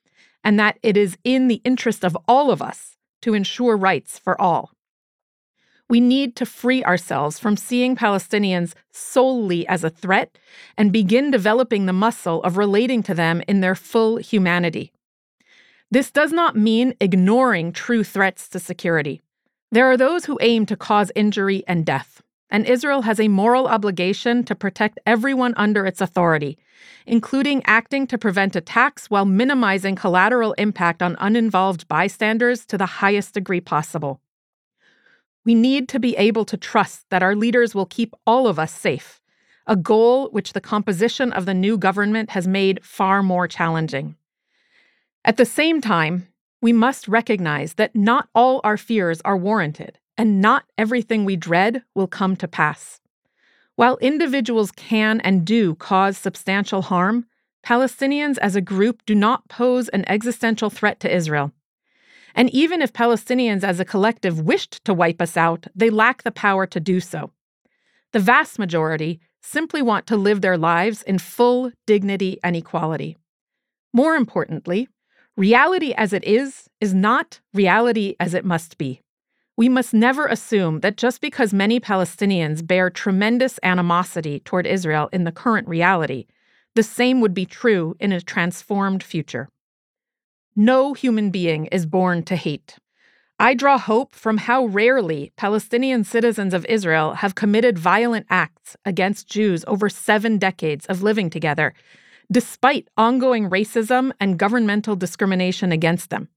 and 0.45 0.59
that 0.59 0.79
it 0.83 0.97
is 0.97 1.17
in 1.25 1.49
the 1.49 1.61
interest 1.65 2.05
of 2.05 2.17
all 2.27 2.51
of 2.51 2.63
us 2.63 2.97
to 3.21 3.35
ensure 3.35 3.77
rights 3.77 4.19
for 4.19 4.41
all. 4.41 4.73
We 5.93 6.01
need 6.01 6.37
to 6.37 6.47
free 6.47 6.83
ourselves 6.83 7.39
from 7.39 7.59
seeing 7.59 7.97
Palestinians 7.97 8.73
solely 8.93 9.69
as 9.69 9.85
a 9.85 9.91
threat 9.91 10.39
and 10.79 10.91
begin 10.91 11.31
developing 11.31 11.85
the 11.85 11.93
muscle 11.93 12.43
of 12.45 12.57
relating 12.57 13.03
to 13.03 13.13
them 13.13 13.43
in 13.47 13.61
their 13.61 13.75
full 13.75 14.17
humanity. 14.17 14.91
This 15.91 16.11
does 16.11 16.33
not 16.33 16.57
mean 16.57 16.95
ignoring 16.99 17.73
true 17.73 18.05
threats 18.05 18.49
to 18.49 18.59
security. 18.59 19.21
There 19.71 19.85
are 19.85 19.99
those 19.99 20.25
who 20.25 20.39
aim 20.41 20.65
to 20.65 20.79
cause 20.79 21.13
injury 21.15 21.63
and 21.69 21.85
death, 21.85 22.23
and 22.49 22.65
Israel 22.65 23.03
has 23.03 23.21
a 23.21 23.29
moral 23.29 23.69
obligation 23.69 24.45
to 24.45 24.55
protect 24.55 24.99
everyone 25.05 25.53
under 25.59 25.85
its 25.85 26.01
authority, 26.01 26.57
including 27.05 27.63
acting 27.67 28.07
to 28.07 28.17
prevent 28.17 28.57
attacks 28.57 29.11
while 29.11 29.27
minimizing 29.27 29.97
collateral 29.97 30.55
impact 30.55 31.03
on 31.03 31.17
uninvolved 31.21 31.87
bystanders 31.87 32.65
to 32.65 32.79
the 32.79 33.03
highest 33.03 33.35
degree 33.35 33.61
possible. 33.61 34.22
We 35.45 35.55
need 35.55 35.89
to 35.91 35.99
be 35.99 36.17
able 36.17 36.45
to 36.47 36.57
trust 36.57 37.07
that 37.11 37.23
our 37.23 37.35
leaders 37.35 37.75
will 37.75 37.87
keep 37.87 38.15
all 38.27 38.47
of 38.47 38.59
us 38.59 38.73
safe, 38.73 39.21
a 39.67 39.77
goal 39.77 40.29
which 40.31 40.53
the 40.53 40.61
composition 40.61 41.33
of 41.33 41.47
the 41.47 41.55
new 41.55 41.77
government 41.77 42.31
has 42.31 42.47
made 42.47 42.85
far 42.85 43.23
more 43.23 43.49
challenging. 43.49 44.17
At 45.25 45.37
the 45.37 45.45
same 45.45 45.81
time, 45.81 46.29
we 46.61 46.73
must 46.73 47.09
recognize 47.09 47.75
that 47.75 47.97
not 47.97 48.29
all 48.35 48.61
our 48.63 48.77
fears 48.77 49.21
are 49.25 49.37
warranted, 49.37 49.99
and 50.17 50.41
not 50.41 50.65
everything 50.79 51.25
we 51.25 51.37
dread 51.37 51.83
will 51.95 52.07
come 52.07 52.37
to 52.37 52.47
pass. 52.47 53.01
While 53.75 53.97
individuals 53.99 54.71
can 54.71 55.21
and 55.23 55.45
do 55.45 55.75
cause 55.75 56.17
substantial 56.19 56.83
harm, 56.83 57.27
Palestinians 57.67 58.39
as 58.39 58.55
a 58.55 58.61
group 58.61 59.05
do 59.07 59.15
not 59.15 59.49
pose 59.49 59.89
an 59.89 60.05
existential 60.09 60.71
threat 60.71 61.01
to 61.01 61.15
Israel. 61.15 61.53
And 62.35 62.51
even 62.51 62.83
if 62.83 62.93
Palestinians 62.93 63.65
as 63.65 63.81
a 63.81 63.85
collective 63.85 64.41
wished 64.41 64.85
to 64.85 64.95
wipe 64.95 65.21
us 65.21 65.37
out, 65.37 65.67
they 65.75 65.91
lack 65.91 66.23
the 66.23 66.31
power 66.31 66.67
to 66.67 66.81
do 66.81 67.01
so. 67.01 67.31
The 68.13 68.21
vast 68.21 68.59
majority 68.59 69.21
simply 69.43 69.83
want 69.83 70.07
to 70.07 70.17
live 70.17 70.41
their 70.41 70.59
lives 70.59 71.03
in 71.03 71.19
full 71.19 71.73
dignity 71.87 72.39
and 72.45 72.55
equality. 72.55 73.17
More 73.93 74.15
importantly, 74.17 74.89
reality 75.37 75.93
as 75.95 76.13
it 76.13 76.25
is 76.25 76.69
is 76.81 76.95
not 76.95 77.41
reality 77.53 78.17
as 78.21 78.35
it 78.35 78.45
must 78.45 78.79
be. 78.79 79.01
We 79.57 79.69
must 79.69 79.93
never 79.93 80.27
assume 80.27 80.81
that 80.81 80.97
just 80.97 81.21
because 81.21 81.53
many 81.53 81.79
Palestinians 81.79 82.67
bear 82.67 82.89
tremendous 82.89 83.59
animosity 83.63 84.41
toward 84.41 84.67
Israel 84.67 85.11
in 85.13 85.25
the 85.25 85.33
current 85.33 85.69
reality, 85.69 86.27
the 86.75 86.83
same 86.83 87.21
would 87.21 87.35
be 87.35 87.45
true 87.45 87.95
in 88.01 88.13
a 88.13 88.21
transformed 88.21 89.03
future. 89.03 89.49
No 90.55 90.93
human 90.93 91.31
being 91.31 91.67
is 91.67 91.87
born 91.87 92.25
to 92.25 92.37
hate. 92.37 92.77
I 93.39 93.55
draw 93.55 93.79
hope 93.79 94.15
from 94.15 94.37
how 94.37 94.67
rarely 94.67 95.33
Palestinian 95.37 96.05
citizens 96.05 96.53
of 96.53 96.67
Israel 96.67 97.15
have 97.15 97.35
committed 97.35 97.79
violent 97.79 98.27
acts 98.29 98.77
against 98.85 99.29
Jews 99.29 99.65
over 99.67 99.89
seven 99.89 100.37
decades 100.37 100.85
of 100.87 101.03
living 101.03 101.31
together, 101.31 101.73
despite 102.31 102.89
ongoing 102.97 103.49
racism 103.49 104.13
and 104.21 104.39
governmental 104.39 104.95
discrimination 104.95 105.73
against 105.73 106.11
them. 106.11 106.29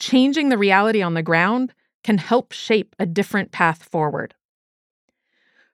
Changing 0.00 0.48
the 0.48 0.58
reality 0.58 1.02
on 1.02 1.14
the 1.14 1.22
ground 1.22 1.74
can 2.02 2.18
help 2.18 2.52
shape 2.52 2.96
a 2.98 3.06
different 3.06 3.52
path 3.52 3.82
forward. 3.82 4.34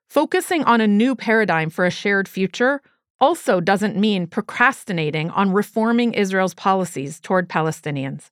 Focusing 0.09 0.65
on 0.65 0.81
a 0.81 0.87
new 0.87 1.15
paradigm 1.15 1.71
for 1.71 1.87
a 1.87 1.91
shared 1.91 2.29
future 2.29 2.83
also 3.21 3.61
doesn't 3.61 3.97
mean 3.97 4.27
procrastinating 4.27 5.31
on 5.31 5.53
reforming 5.53 6.15
Israel's 6.15 6.55
policies 6.55 7.21
toward 7.21 7.49
Palestinians. 7.49 8.31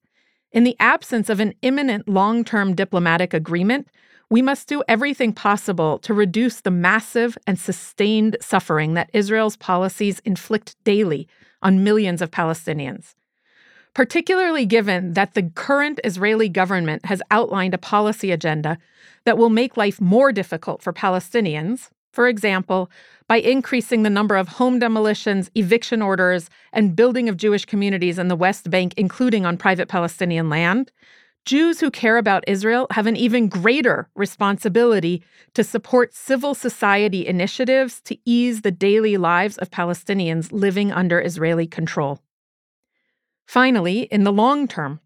In 0.53 0.65
the 0.65 0.77
absence 0.81 1.29
of 1.29 1.41
an 1.41 1.55
imminent 1.63 2.09
long 2.09 2.45
term 2.45 2.75
diplomatic 2.75 3.35
agreement, 3.35 3.89
we 4.31 4.43
must 4.43 4.69
do 4.69 4.83
everything 4.89 5.33
possible 5.33 5.99
to 6.01 6.15
reduce 6.15 6.61
the 6.61 6.71
massive 6.71 7.39
and 7.47 7.59
sustained 7.59 8.37
suffering 8.41 8.95
that 8.95 9.11
Israel's 9.13 9.57
policies 9.57 10.21
inflict 10.21 10.77
daily 10.85 11.29
on 11.63 11.85
millions 11.85 12.21
of 12.21 12.31
Palestinians. 12.31 13.15
Particularly 13.95 14.67
given 14.67 15.15
that 15.15 15.35
the 15.35 15.45
current 15.55 16.01
Israeli 16.05 16.49
government 16.49 17.07
has 17.07 17.23
outlined 17.31 17.73
a 17.73 17.79
policy 17.79 18.31
agenda 18.31 18.79
that 19.25 19.39
will 19.39 19.49
make 19.49 19.77
life 19.77 20.01
more 20.01 20.33
difficult 20.33 20.83
for 20.83 20.93
Palestinians, 20.93 21.89
for 22.17 22.27
example, 22.29 22.91
by 23.29 23.37
increasing 23.37 24.03
the 24.03 24.11
number 24.11 24.37
of 24.37 24.49
home 24.49 24.79
demolitions, 24.79 25.51
eviction 25.55 26.01
orders, 26.01 26.49
and 26.73 26.97
building 26.97 27.29
of 27.29 27.37
Jewish 27.37 27.67
communities 27.67 28.19
in 28.19 28.29
the 28.29 28.35
West 28.35 28.71
Bank, 28.71 28.95
including 28.97 29.45
on 29.45 29.59
private 29.59 29.87
Palestinian 29.87 30.49
land, 30.49 30.91
Jews 31.45 31.79
who 31.79 31.91
care 31.91 32.17
about 32.17 32.49
Israel 32.49 32.87
have 32.91 33.07
an 33.07 33.17
even 33.17 33.49
greater 33.49 34.09
responsibility 34.17 35.23
to 35.53 35.63
support 35.63 36.15
civil 36.15 36.55
society 36.55 37.27
initiatives 37.27 38.01
to 38.01 38.17
ease 38.25 38.63
the 38.63 38.73
daily 38.73 39.19
lives 39.19 39.59
of 39.59 39.71
Palestinians 39.71 40.51
living 40.51 40.91
under 40.91 41.21
Israeli 41.21 41.67
control. 41.67 42.21
Finally, 43.47 44.09
in 44.11 44.25
the 44.25 44.33
long 44.33 44.67
term, 44.67 45.01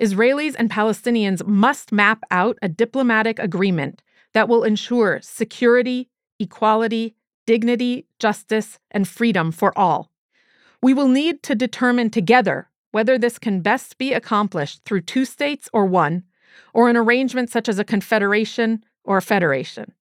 Israelis 0.00 0.56
and 0.58 0.70
Palestinians 0.70 1.46
must 1.46 1.92
map 1.92 2.24
out 2.30 2.56
a 2.62 2.68
diplomatic 2.68 3.38
agreement 3.38 4.02
that 4.32 4.48
will 4.48 4.64
ensure 4.64 5.20
security, 5.22 6.08
equality, 6.40 7.14
dignity, 7.46 8.06
justice, 8.18 8.78
and 8.90 9.06
freedom 9.06 9.52
for 9.52 9.76
all. 9.78 10.10
We 10.82 10.94
will 10.94 11.08
need 11.08 11.42
to 11.44 11.54
determine 11.54 12.10
together 12.10 12.68
whether 12.90 13.18
this 13.18 13.38
can 13.38 13.60
best 13.60 13.98
be 13.98 14.12
accomplished 14.12 14.82
through 14.84 15.02
two 15.02 15.24
states 15.24 15.68
or 15.72 15.86
one, 15.86 16.24
or 16.74 16.88
an 16.88 16.96
arrangement 16.96 17.50
such 17.50 17.68
as 17.68 17.78
a 17.78 17.84
confederation 17.84 18.84
or 19.04 19.18
a 19.18 19.22
federation. 19.22 19.92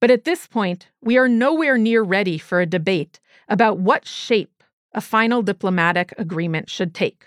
But 0.00 0.10
at 0.10 0.24
this 0.24 0.46
point, 0.46 0.88
we 1.00 1.16
are 1.16 1.28
nowhere 1.28 1.78
near 1.78 2.02
ready 2.02 2.38
for 2.38 2.60
a 2.60 2.66
debate 2.66 3.20
about 3.48 3.78
what 3.78 4.06
shape 4.06 4.62
a 4.92 5.00
final 5.00 5.42
diplomatic 5.42 6.14
agreement 6.18 6.70
should 6.70 6.94
take. 6.94 7.26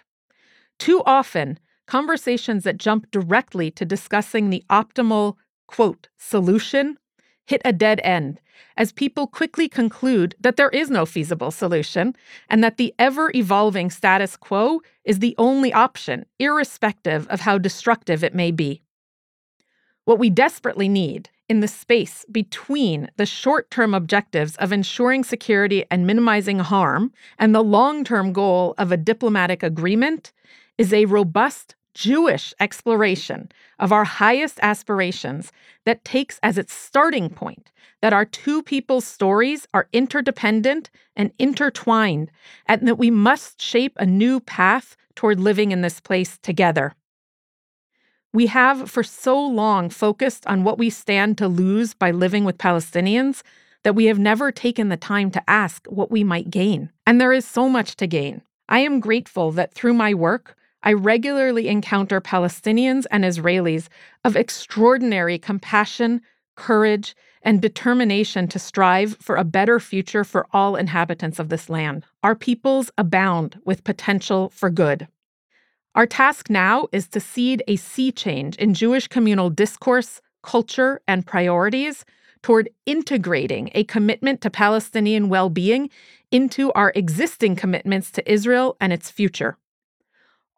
Too 0.79 1.01
often, 1.05 1.59
conversations 1.85 2.63
that 2.63 2.77
jump 2.77 3.09
directly 3.11 3.71
to 3.71 3.85
discussing 3.85 4.49
the 4.49 4.63
optimal, 4.69 5.35
quote, 5.67 6.07
solution 6.17 6.97
hit 7.47 7.61
a 7.65 7.73
dead 7.73 7.99
end 8.03 8.39
as 8.75 8.91
people 8.91 9.25
quickly 9.25 9.67
conclude 9.67 10.35
that 10.39 10.57
there 10.57 10.69
is 10.69 10.91
no 10.91 11.05
feasible 11.05 11.49
solution 11.49 12.15
and 12.49 12.63
that 12.63 12.77
the 12.77 12.93
ever 12.99 13.31
evolving 13.33 13.89
status 13.89 14.37
quo 14.37 14.81
is 15.03 15.19
the 15.19 15.33
only 15.37 15.73
option, 15.73 16.25
irrespective 16.37 17.27
of 17.29 17.41
how 17.41 17.57
destructive 17.57 18.23
it 18.23 18.35
may 18.35 18.51
be. 18.51 18.81
What 20.05 20.19
we 20.19 20.29
desperately 20.29 20.87
need 20.87 21.29
in 21.49 21.61
the 21.61 21.67
space 21.67 22.25
between 22.31 23.09
the 23.17 23.25
short 23.25 23.71
term 23.71 23.93
objectives 23.93 24.55
of 24.57 24.71
ensuring 24.71 25.23
security 25.23 25.85
and 25.89 26.05
minimizing 26.05 26.59
harm 26.59 27.11
and 27.39 27.55
the 27.55 27.63
long 27.63 28.03
term 28.03 28.33
goal 28.33 28.75
of 28.77 28.91
a 28.91 28.97
diplomatic 28.97 29.63
agreement 29.63 30.33
is 30.77 30.93
a 30.93 31.05
robust 31.05 31.75
Jewish 31.97 32.53
exploration 32.59 33.51
of 33.79 33.91
our 33.91 34.03
highest 34.03 34.59
aspirations 34.61 35.51
that 35.83 36.05
takes 36.05 36.39
as 36.43 36.55
its 36.55 36.71
starting 36.71 37.27
point 37.27 37.71
that 38.03 38.13
our 38.13 38.23
two 38.23 38.61
people's 38.61 39.03
stories 39.03 39.67
are 39.73 39.89
interdependent 39.91 40.91
and 41.15 41.31
intertwined, 41.39 42.29
and 42.67 42.87
that 42.87 42.99
we 42.99 43.09
must 43.09 43.59
shape 43.59 43.93
a 43.97 44.05
new 44.05 44.39
path 44.39 44.95
toward 45.15 45.39
living 45.39 45.71
in 45.71 45.81
this 45.81 45.99
place 45.99 46.37
together. 46.37 46.93
We 48.31 48.45
have 48.45 48.91
for 48.91 49.01
so 49.01 49.43
long 49.43 49.89
focused 49.89 50.45
on 50.45 50.63
what 50.63 50.77
we 50.77 50.91
stand 50.91 51.39
to 51.39 51.47
lose 51.47 51.95
by 51.95 52.11
living 52.11 52.45
with 52.45 52.59
Palestinians 52.59 53.41
that 53.81 53.95
we 53.95 54.05
have 54.05 54.19
never 54.19 54.51
taken 54.51 54.89
the 54.89 54.97
time 54.97 55.31
to 55.31 55.49
ask 55.49 55.87
what 55.87 56.11
we 56.11 56.23
might 56.23 56.51
gain. 56.51 56.91
And 57.07 57.19
there 57.19 57.33
is 57.33 57.45
so 57.45 57.67
much 57.67 57.95
to 57.95 58.05
gain. 58.05 58.43
I 58.69 58.79
am 58.81 58.99
grateful 58.99 59.51
that 59.53 59.73
through 59.73 59.95
my 59.95 60.13
work, 60.13 60.55
I 60.87 60.93
regularly 60.93 61.67
encounter 61.67 62.21
Palestinians 62.21 63.05
and 63.11 63.25
Israelis 63.25 63.89
of 64.23 64.37
extraordinary 64.37 65.37
compassion, 65.37 66.21
courage, 66.55 67.13
and 67.41 67.61
determination 67.61 68.47
to 68.47 68.57
strive 68.57 69.17
for 69.19 69.35
a 69.35 69.43
better 69.43 69.81
future 69.81 70.23
for 70.23 70.47
all 70.53 70.77
inhabitants 70.77 71.39
of 71.39 71.49
this 71.49 71.69
land. 71.69 72.05
Our 72.23 72.35
peoples 72.35 72.89
abound 72.97 73.59
with 73.65 73.83
potential 73.83 74.47
for 74.47 74.69
good. 74.69 75.09
Our 75.93 76.05
task 76.05 76.49
now 76.49 76.87
is 76.93 77.09
to 77.09 77.19
seed 77.19 77.63
a 77.67 77.75
sea 77.75 78.13
change 78.13 78.55
in 78.55 78.73
Jewish 78.73 79.09
communal 79.09 79.49
discourse, 79.49 80.21
culture, 80.41 81.01
and 81.05 81.27
priorities 81.27 82.05
toward 82.43 82.69
integrating 82.85 83.71
a 83.75 83.83
commitment 83.83 84.39
to 84.39 84.49
Palestinian 84.49 85.27
well 85.27 85.49
being 85.49 85.89
into 86.31 86.71
our 86.71 86.93
existing 86.95 87.57
commitments 87.57 88.09
to 88.11 88.31
Israel 88.31 88.77
and 88.79 88.93
its 88.93 89.11
future. 89.11 89.57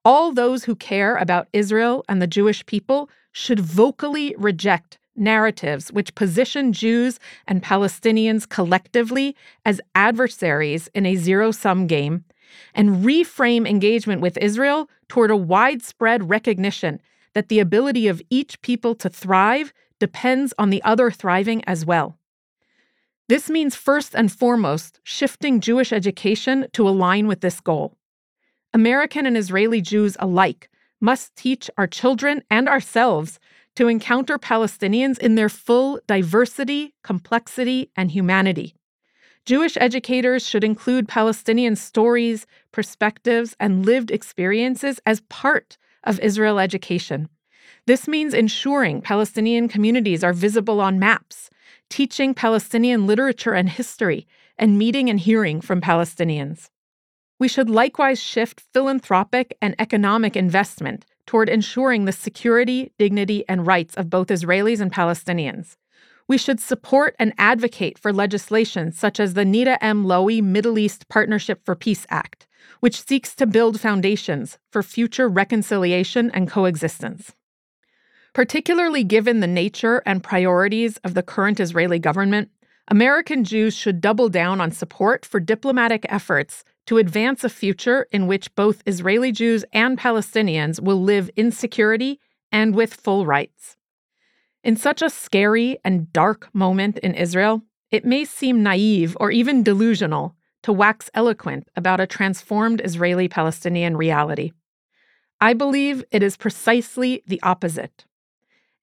All 0.06 0.32
those 0.32 0.64
who 0.64 0.76
care 0.76 1.18
about 1.18 1.50
Israel 1.52 2.06
and 2.08 2.22
the 2.22 2.28
Jewish 2.28 2.66
people 2.66 3.10
should 3.32 3.60
vocally 3.60 4.34
reject 4.38 4.98
narratives 5.16 5.92
which 5.92 6.16
position 6.16 6.72
Jews 6.72 7.20
and 7.46 7.62
Palestinians 7.62 8.48
collectively 8.48 9.36
as 9.66 9.82
adversaries 9.96 10.88
in 10.96 11.06
a 11.06 11.16
zero 11.16 11.52
sum 11.52 11.88
game 11.88 12.24
and 12.74 13.04
reframe 13.06 13.68
engagement 13.68 14.22
with 14.22 14.38
Israel 14.38 14.90
toward 15.10 15.32
a 15.32 15.38
widespread 15.38 16.30
recognition 16.30 17.02
that 17.34 17.50
the 17.50 17.60
ability 17.60 18.08
of 18.08 18.22
each 18.30 18.62
people 18.62 18.96
to 18.96 19.10
thrive 19.10 19.74
depends 20.00 20.54
on 20.58 20.70
the 20.70 20.82
other 20.84 21.12
thriving 21.12 21.64
as 21.66 21.86
well. 21.86 22.18
This 23.28 23.50
means 23.50 23.76
first 23.76 24.16
and 24.16 24.32
foremost 24.32 25.00
shifting 25.04 25.60
Jewish 25.60 25.94
education 25.94 26.68
to 26.74 26.88
align 26.88 27.28
with 27.28 27.42
this 27.42 27.60
goal. 27.60 27.99
American 28.74 29.26
and 29.26 29.36
Israeli 29.36 29.82
Jews 29.82 30.16
alike 30.20 30.70
must 31.02 31.36
teach 31.36 31.70
our 31.78 31.88
children 31.88 32.44
and 32.52 32.70
ourselves 32.70 33.40
to 33.76 33.88
encounter 33.88 34.38
Palestinians 34.38 35.18
in 35.18 35.36
their 35.36 35.50
full 35.50 36.00
diversity, 36.08 36.94
complexity, 37.04 37.90
and 37.96 38.12
humanity. 38.12 38.76
Jewish 39.46 39.76
educators 39.78 40.48
should 40.48 40.64
include 40.64 41.08
Palestinian 41.08 41.76
stories, 41.76 42.46
perspectives, 42.72 43.56
and 43.60 43.86
lived 43.86 44.12
experiences 44.12 45.00
as 45.06 45.22
part 45.22 45.78
of 46.04 46.20
Israel 46.20 46.60
education. 46.60 47.30
This 47.88 48.08
means 48.08 48.36
ensuring 48.36 49.02
Palestinian 49.02 49.68
communities 49.68 50.24
are 50.24 50.34
visible 50.34 50.80
on 50.80 51.00
maps, 51.00 51.50
teaching 51.90 52.36
Palestinian 52.36 53.08
literature 53.08 53.54
and 53.54 53.70
history, 53.70 54.28
and 54.60 54.78
meeting 54.78 55.10
and 55.10 55.20
hearing 55.20 55.62
from 55.62 55.82
Palestinians. 55.82 56.70
We 57.40 57.48
should 57.48 57.70
likewise 57.70 58.22
shift 58.22 58.62
philanthropic 58.74 59.58
and 59.62 59.74
economic 59.80 60.36
investment 60.36 61.06
toward 61.26 61.48
ensuring 61.48 62.04
the 62.04 62.12
security, 62.12 62.92
dignity, 63.00 63.46
and 63.48 63.66
rights 63.66 63.96
of 63.96 64.10
both 64.10 64.28
Israelis 64.28 64.82
and 64.82 64.92
Palestinians. 64.92 65.78
We 66.28 66.38
should 66.38 66.60
support 66.60 67.16
and 67.18 67.34
advocate 67.38 67.98
for 67.98 68.12
legislation 68.12 68.92
such 68.92 69.20
as 69.20 69.34
the 69.34 69.46
Nita 69.46 69.84
M. 69.84 70.06
Lowey 70.06 70.44
Middle 70.44 70.78
East 70.78 71.08
Partnership 71.08 71.62
for 71.64 71.76
Peace 71.76 72.06
Act, 72.10 72.46
which 72.82 73.04
seeks 73.06 73.34
to 73.36 73.48
build 73.48 73.80
foundations 73.80 74.60
for 74.70 74.84
future 74.84 75.30
reconciliation 75.30 76.30
and 76.32 76.50
coexistence. 76.50 77.34
Particularly 78.34 79.04
given 79.04 79.40
the 79.40 79.48
nature 79.48 80.04
and 80.06 80.22
priorities 80.22 80.98
of 80.98 81.14
the 81.14 81.24
current 81.24 81.60
Israeli 81.60 82.00
government, 82.00 82.50
American 82.90 83.44
Jews 83.44 83.76
should 83.76 84.02
double 84.02 84.30
down 84.30 84.60
on 84.60 84.72
support 84.72 85.26
for 85.26 85.40
diplomatic 85.40 86.06
efforts 86.10 86.64
to 86.90 86.98
advance 86.98 87.44
a 87.44 87.50
future 87.50 88.08
in 88.12 88.26
which 88.26 88.56
both 88.56 88.82
Israeli 88.88 89.32
Jews 89.32 89.64
and 89.74 89.96
Palestinians 89.96 90.82
will 90.82 91.00
live 91.00 91.30
in 91.36 91.52
security 91.52 92.20
and 92.52 92.74
with 92.74 92.96
full 92.96 93.28
rights. 93.28 93.78
In 94.64 94.76
such 94.76 95.04
a 95.04 95.10
scary 95.12 95.78
and 95.86 96.12
dark 96.12 96.50
moment 96.52 96.98
in 96.98 97.14
Israel, 97.14 97.62
it 97.92 98.06
may 98.06 98.26
seem 98.26 98.64
naive 98.64 99.16
or 99.20 99.30
even 99.30 99.62
delusional 99.62 100.34
to 100.64 100.74
wax 100.74 101.12
eloquent 101.14 101.68
about 101.76 102.00
a 102.00 102.08
transformed 102.08 102.82
Israeli 102.84 103.28
Palestinian 103.28 103.96
reality. 103.96 104.52
I 105.40 105.54
believe 105.54 106.04
it 106.10 106.24
is 106.24 106.38
precisely 106.38 107.22
the 107.28 107.40
opposite. 107.44 108.06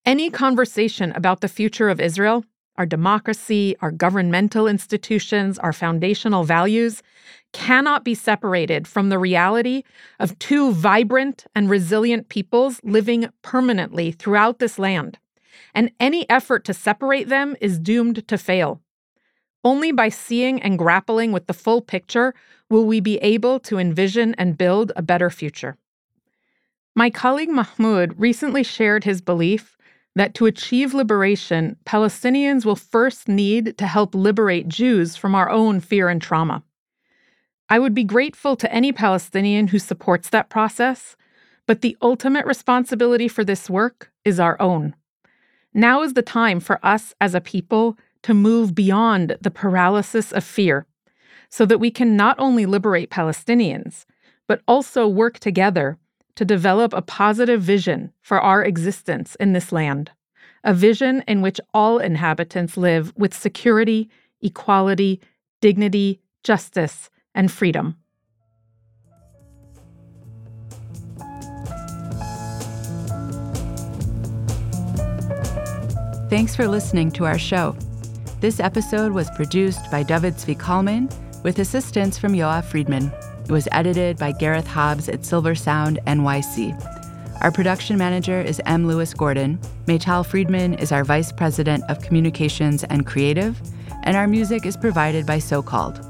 Any 0.04 0.30
conversation 0.30 1.10
about 1.16 1.40
the 1.40 1.48
future 1.48 1.88
of 1.88 2.00
Israel, 2.00 2.44
our 2.76 2.86
democracy, 2.86 3.74
our 3.80 3.90
governmental 3.90 4.68
institutions, 4.68 5.58
our 5.58 5.72
foundational 5.72 6.44
values, 6.44 7.02
cannot 7.56 8.04
be 8.04 8.14
separated 8.14 8.86
from 8.86 9.08
the 9.08 9.18
reality 9.18 9.82
of 10.20 10.38
two 10.38 10.72
vibrant 10.72 11.46
and 11.54 11.70
resilient 11.70 12.28
peoples 12.28 12.80
living 12.84 13.28
permanently 13.42 14.12
throughout 14.12 14.58
this 14.58 14.78
land 14.78 15.18
and 15.76 15.90
any 16.00 16.28
effort 16.30 16.64
to 16.64 16.74
separate 16.74 17.28
them 17.28 17.54
is 17.60 17.78
doomed 17.78 18.26
to 18.28 18.38
fail. 18.38 18.80
Only 19.62 19.92
by 19.92 20.08
seeing 20.08 20.60
and 20.62 20.78
grappling 20.78 21.32
with 21.32 21.46
the 21.46 21.52
full 21.52 21.82
picture 21.82 22.34
will 22.70 22.86
we 22.86 23.00
be 23.00 23.18
able 23.18 23.60
to 23.60 23.78
envision 23.78 24.34
and 24.38 24.58
build 24.58 24.90
a 24.96 25.02
better 25.02 25.28
future. 25.28 25.76
My 26.94 27.10
colleague 27.10 27.50
Mahmoud 27.50 28.14
recently 28.18 28.62
shared 28.62 29.04
his 29.04 29.20
belief 29.20 29.76
that 30.14 30.32
to 30.34 30.46
achieve 30.46 30.94
liberation, 30.94 31.76
Palestinians 31.84 32.64
will 32.64 32.76
first 32.76 33.28
need 33.28 33.76
to 33.76 33.86
help 33.86 34.14
liberate 34.14 34.68
Jews 34.68 35.14
from 35.14 35.34
our 35.34 35.50
own 35.50 35.80
fear 35.80 36.08
and 36.08 36.22
trauma. 36.22 36.62
I 37.68 37.78
would 37.78 37.94
be 37.94 38.04
grateful 38.04 38.54
to 38.56 38.72
any 38.72 38.92
Palestinian 38.92 39.68
who 39.68 39.78
supports 39.78 40.28
that 40.30 40.48
process, 40.48 41.16
but 41.66 41.80
the 41.80 41.96
ultimate 42.00 42.46
responsibility 42.46 43.26
for 43.26 43.42
this 43.42 43.68
work 43.68 44.12
is 44.24 44.38
our 44.38 44.60
own. 44.60 44.94
Now 45.74 46.02
is 46.02 46.14
the 46.14 46.22
time 46.22 46.60
for 46.60 46.78
us 46.84 47.14
as 47.20 47.34
a 47.34 47.40
people 47.40 47.98
to 48.22 48.34
move 48.34 48.74
beyond 48.74 49.36
the 49.40 49.50
paralysis 49.50 50.32
of 50.32 50.44
fear 50.44 50.86
so 51.48 51.66
that 51.66 51.78
we 51.78 51.90
can 51.90 52.16
not 52.16 52.36
only 52.38 52.66
liberate 52.66 53.10
Palestinians, 53.10 54.04
but 54.46 54.62
also 54.68 55.08
work 55.08 55.38
together 55.38 55.98
to 56.36 56.44
develop 56.44 56.92
a 56.92 57.02
positive 57.02 57.62
vision 57.62 58.12
for 58.20 58.40
our 58.40 58.64
existence 58.64 59.34
in 59.36 59.52
this 59.52 59.72
land, 59.72 60.10
a 60.62 60.72
vision 60.72 61.24
in 61.26 61.40
which 61.40 61.60
all 61.74 61.98
inhabitants 61.98 62.76
live 62.76 63.12
with 63.16 63.34
security, 63.34 64.08
equality, 64.40 65.20
dignity, 65.60 66.20
justice, 66.44 67.10
and 67.36 67.52
freedom. 67.52 67.96
Thanks 76.28 76.56
for 76.56 76.66
listening 76.66 77.12
to 77.12 77.24
our 77.24 77.38
show. 77.38 77.76
This 78.40 78.58
episode 78.58 79.12
was 79.12 79.30
produced 79.30 79.90
by 79.92 80.02
David 80.02 80.34
Zvi 80.34 80.58
Kalman 80.58 81.08
with 81.44 81.60
assistance 81.60 82.18
from 82.18 82.32
Yoav 82.32 82.64
Friedman. 82.64 83.12
It 83.44 83.52
was 83.52 83.68
edited 83.70 84.16
by 84.18 84.32
Gareth 84.32 84.66
Hobbs 84.66 85.08
at 85.08 85.24
Silver 85.24 85.54
Sound 85.54 86.00
NYC. 86.06 86.74
Our 87.42 87.52
production 87.52 87.96
manager 87.96 88.40
is 88.40 88.60
M. 88.66 88.88
Lewis 88.88 89.14
Gordon. 89.14 89.58
Maytal 89.86 90.26
Friedman 90.26 90.74
is 90.74 90.90
our 90.90 91.04
vice 91.04 91.30
president 91.30 91.84
of 91.88 92.00
communications 92.00 92.82
and 92.84 93.06
creative, 93.06 93.60
and 94.02 94.16
our 94.16 94.26
music 94.26 94.66
is 94.66 94.76
provided 94.76 95.26
by 95.26 95.38
So 95.38 95.62
Called. 95.62 96.05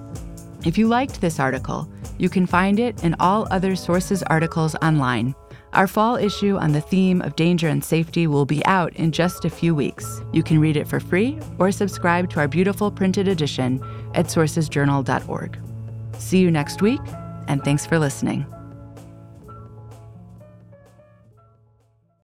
If 0.66 0.76
you 0.76 0.88
liked 0.88 1.20
this 1.20 1.38
article, 1.38 1.88
you 2.18 2.29
can 2.29 2.44
find 2.44 2.81
it 2.81 3.05
and 3.05 3.14
all 3.20 3.46
other 3.52 3.76
sources 3.76 4.24
articles 4.24 4.74
online. 4.83 5.33
Our 5.72 5.87
fall 5.87 6.16
issue 6.16 6.57
on 6.57 6.72
the 6.72 6.81
theme 6.81 7.22
of 7.22 7.37
danger 7.37 7.68
and 7.68 7.85
safety 7.85 8.26
will 8.26 8.46
be 8.46 8.66
out 8.66 8.92
in 8.96 9.12
just 9.12 9.44
a 9.44 9.50
few 9.50 9.76
weeks. 9.76 10.22
You 10.33 10.42
can 10.42 10.59
read 10.59 10.76
it 10.76 10.88
for 10.88 10.98
free 10.98 11.38
or 11.61 11.70
subscribe 11.70 12.31
to 12.31 12.40
our 12.40 12.48
beautiful 12.48 12.90
printed 12.90 13.29
edition 13.29 13.81
at 14.14 14.26
sourcesjournal.org. 14.26 15.59
See 16.18 16.38
you 16.38 16.50
next 16.50 16.83
week, 16.83 17.02
and 17.46 17.62
thanks 17.62 17.87
for 17.87 18.00
listening. 18.00 18.44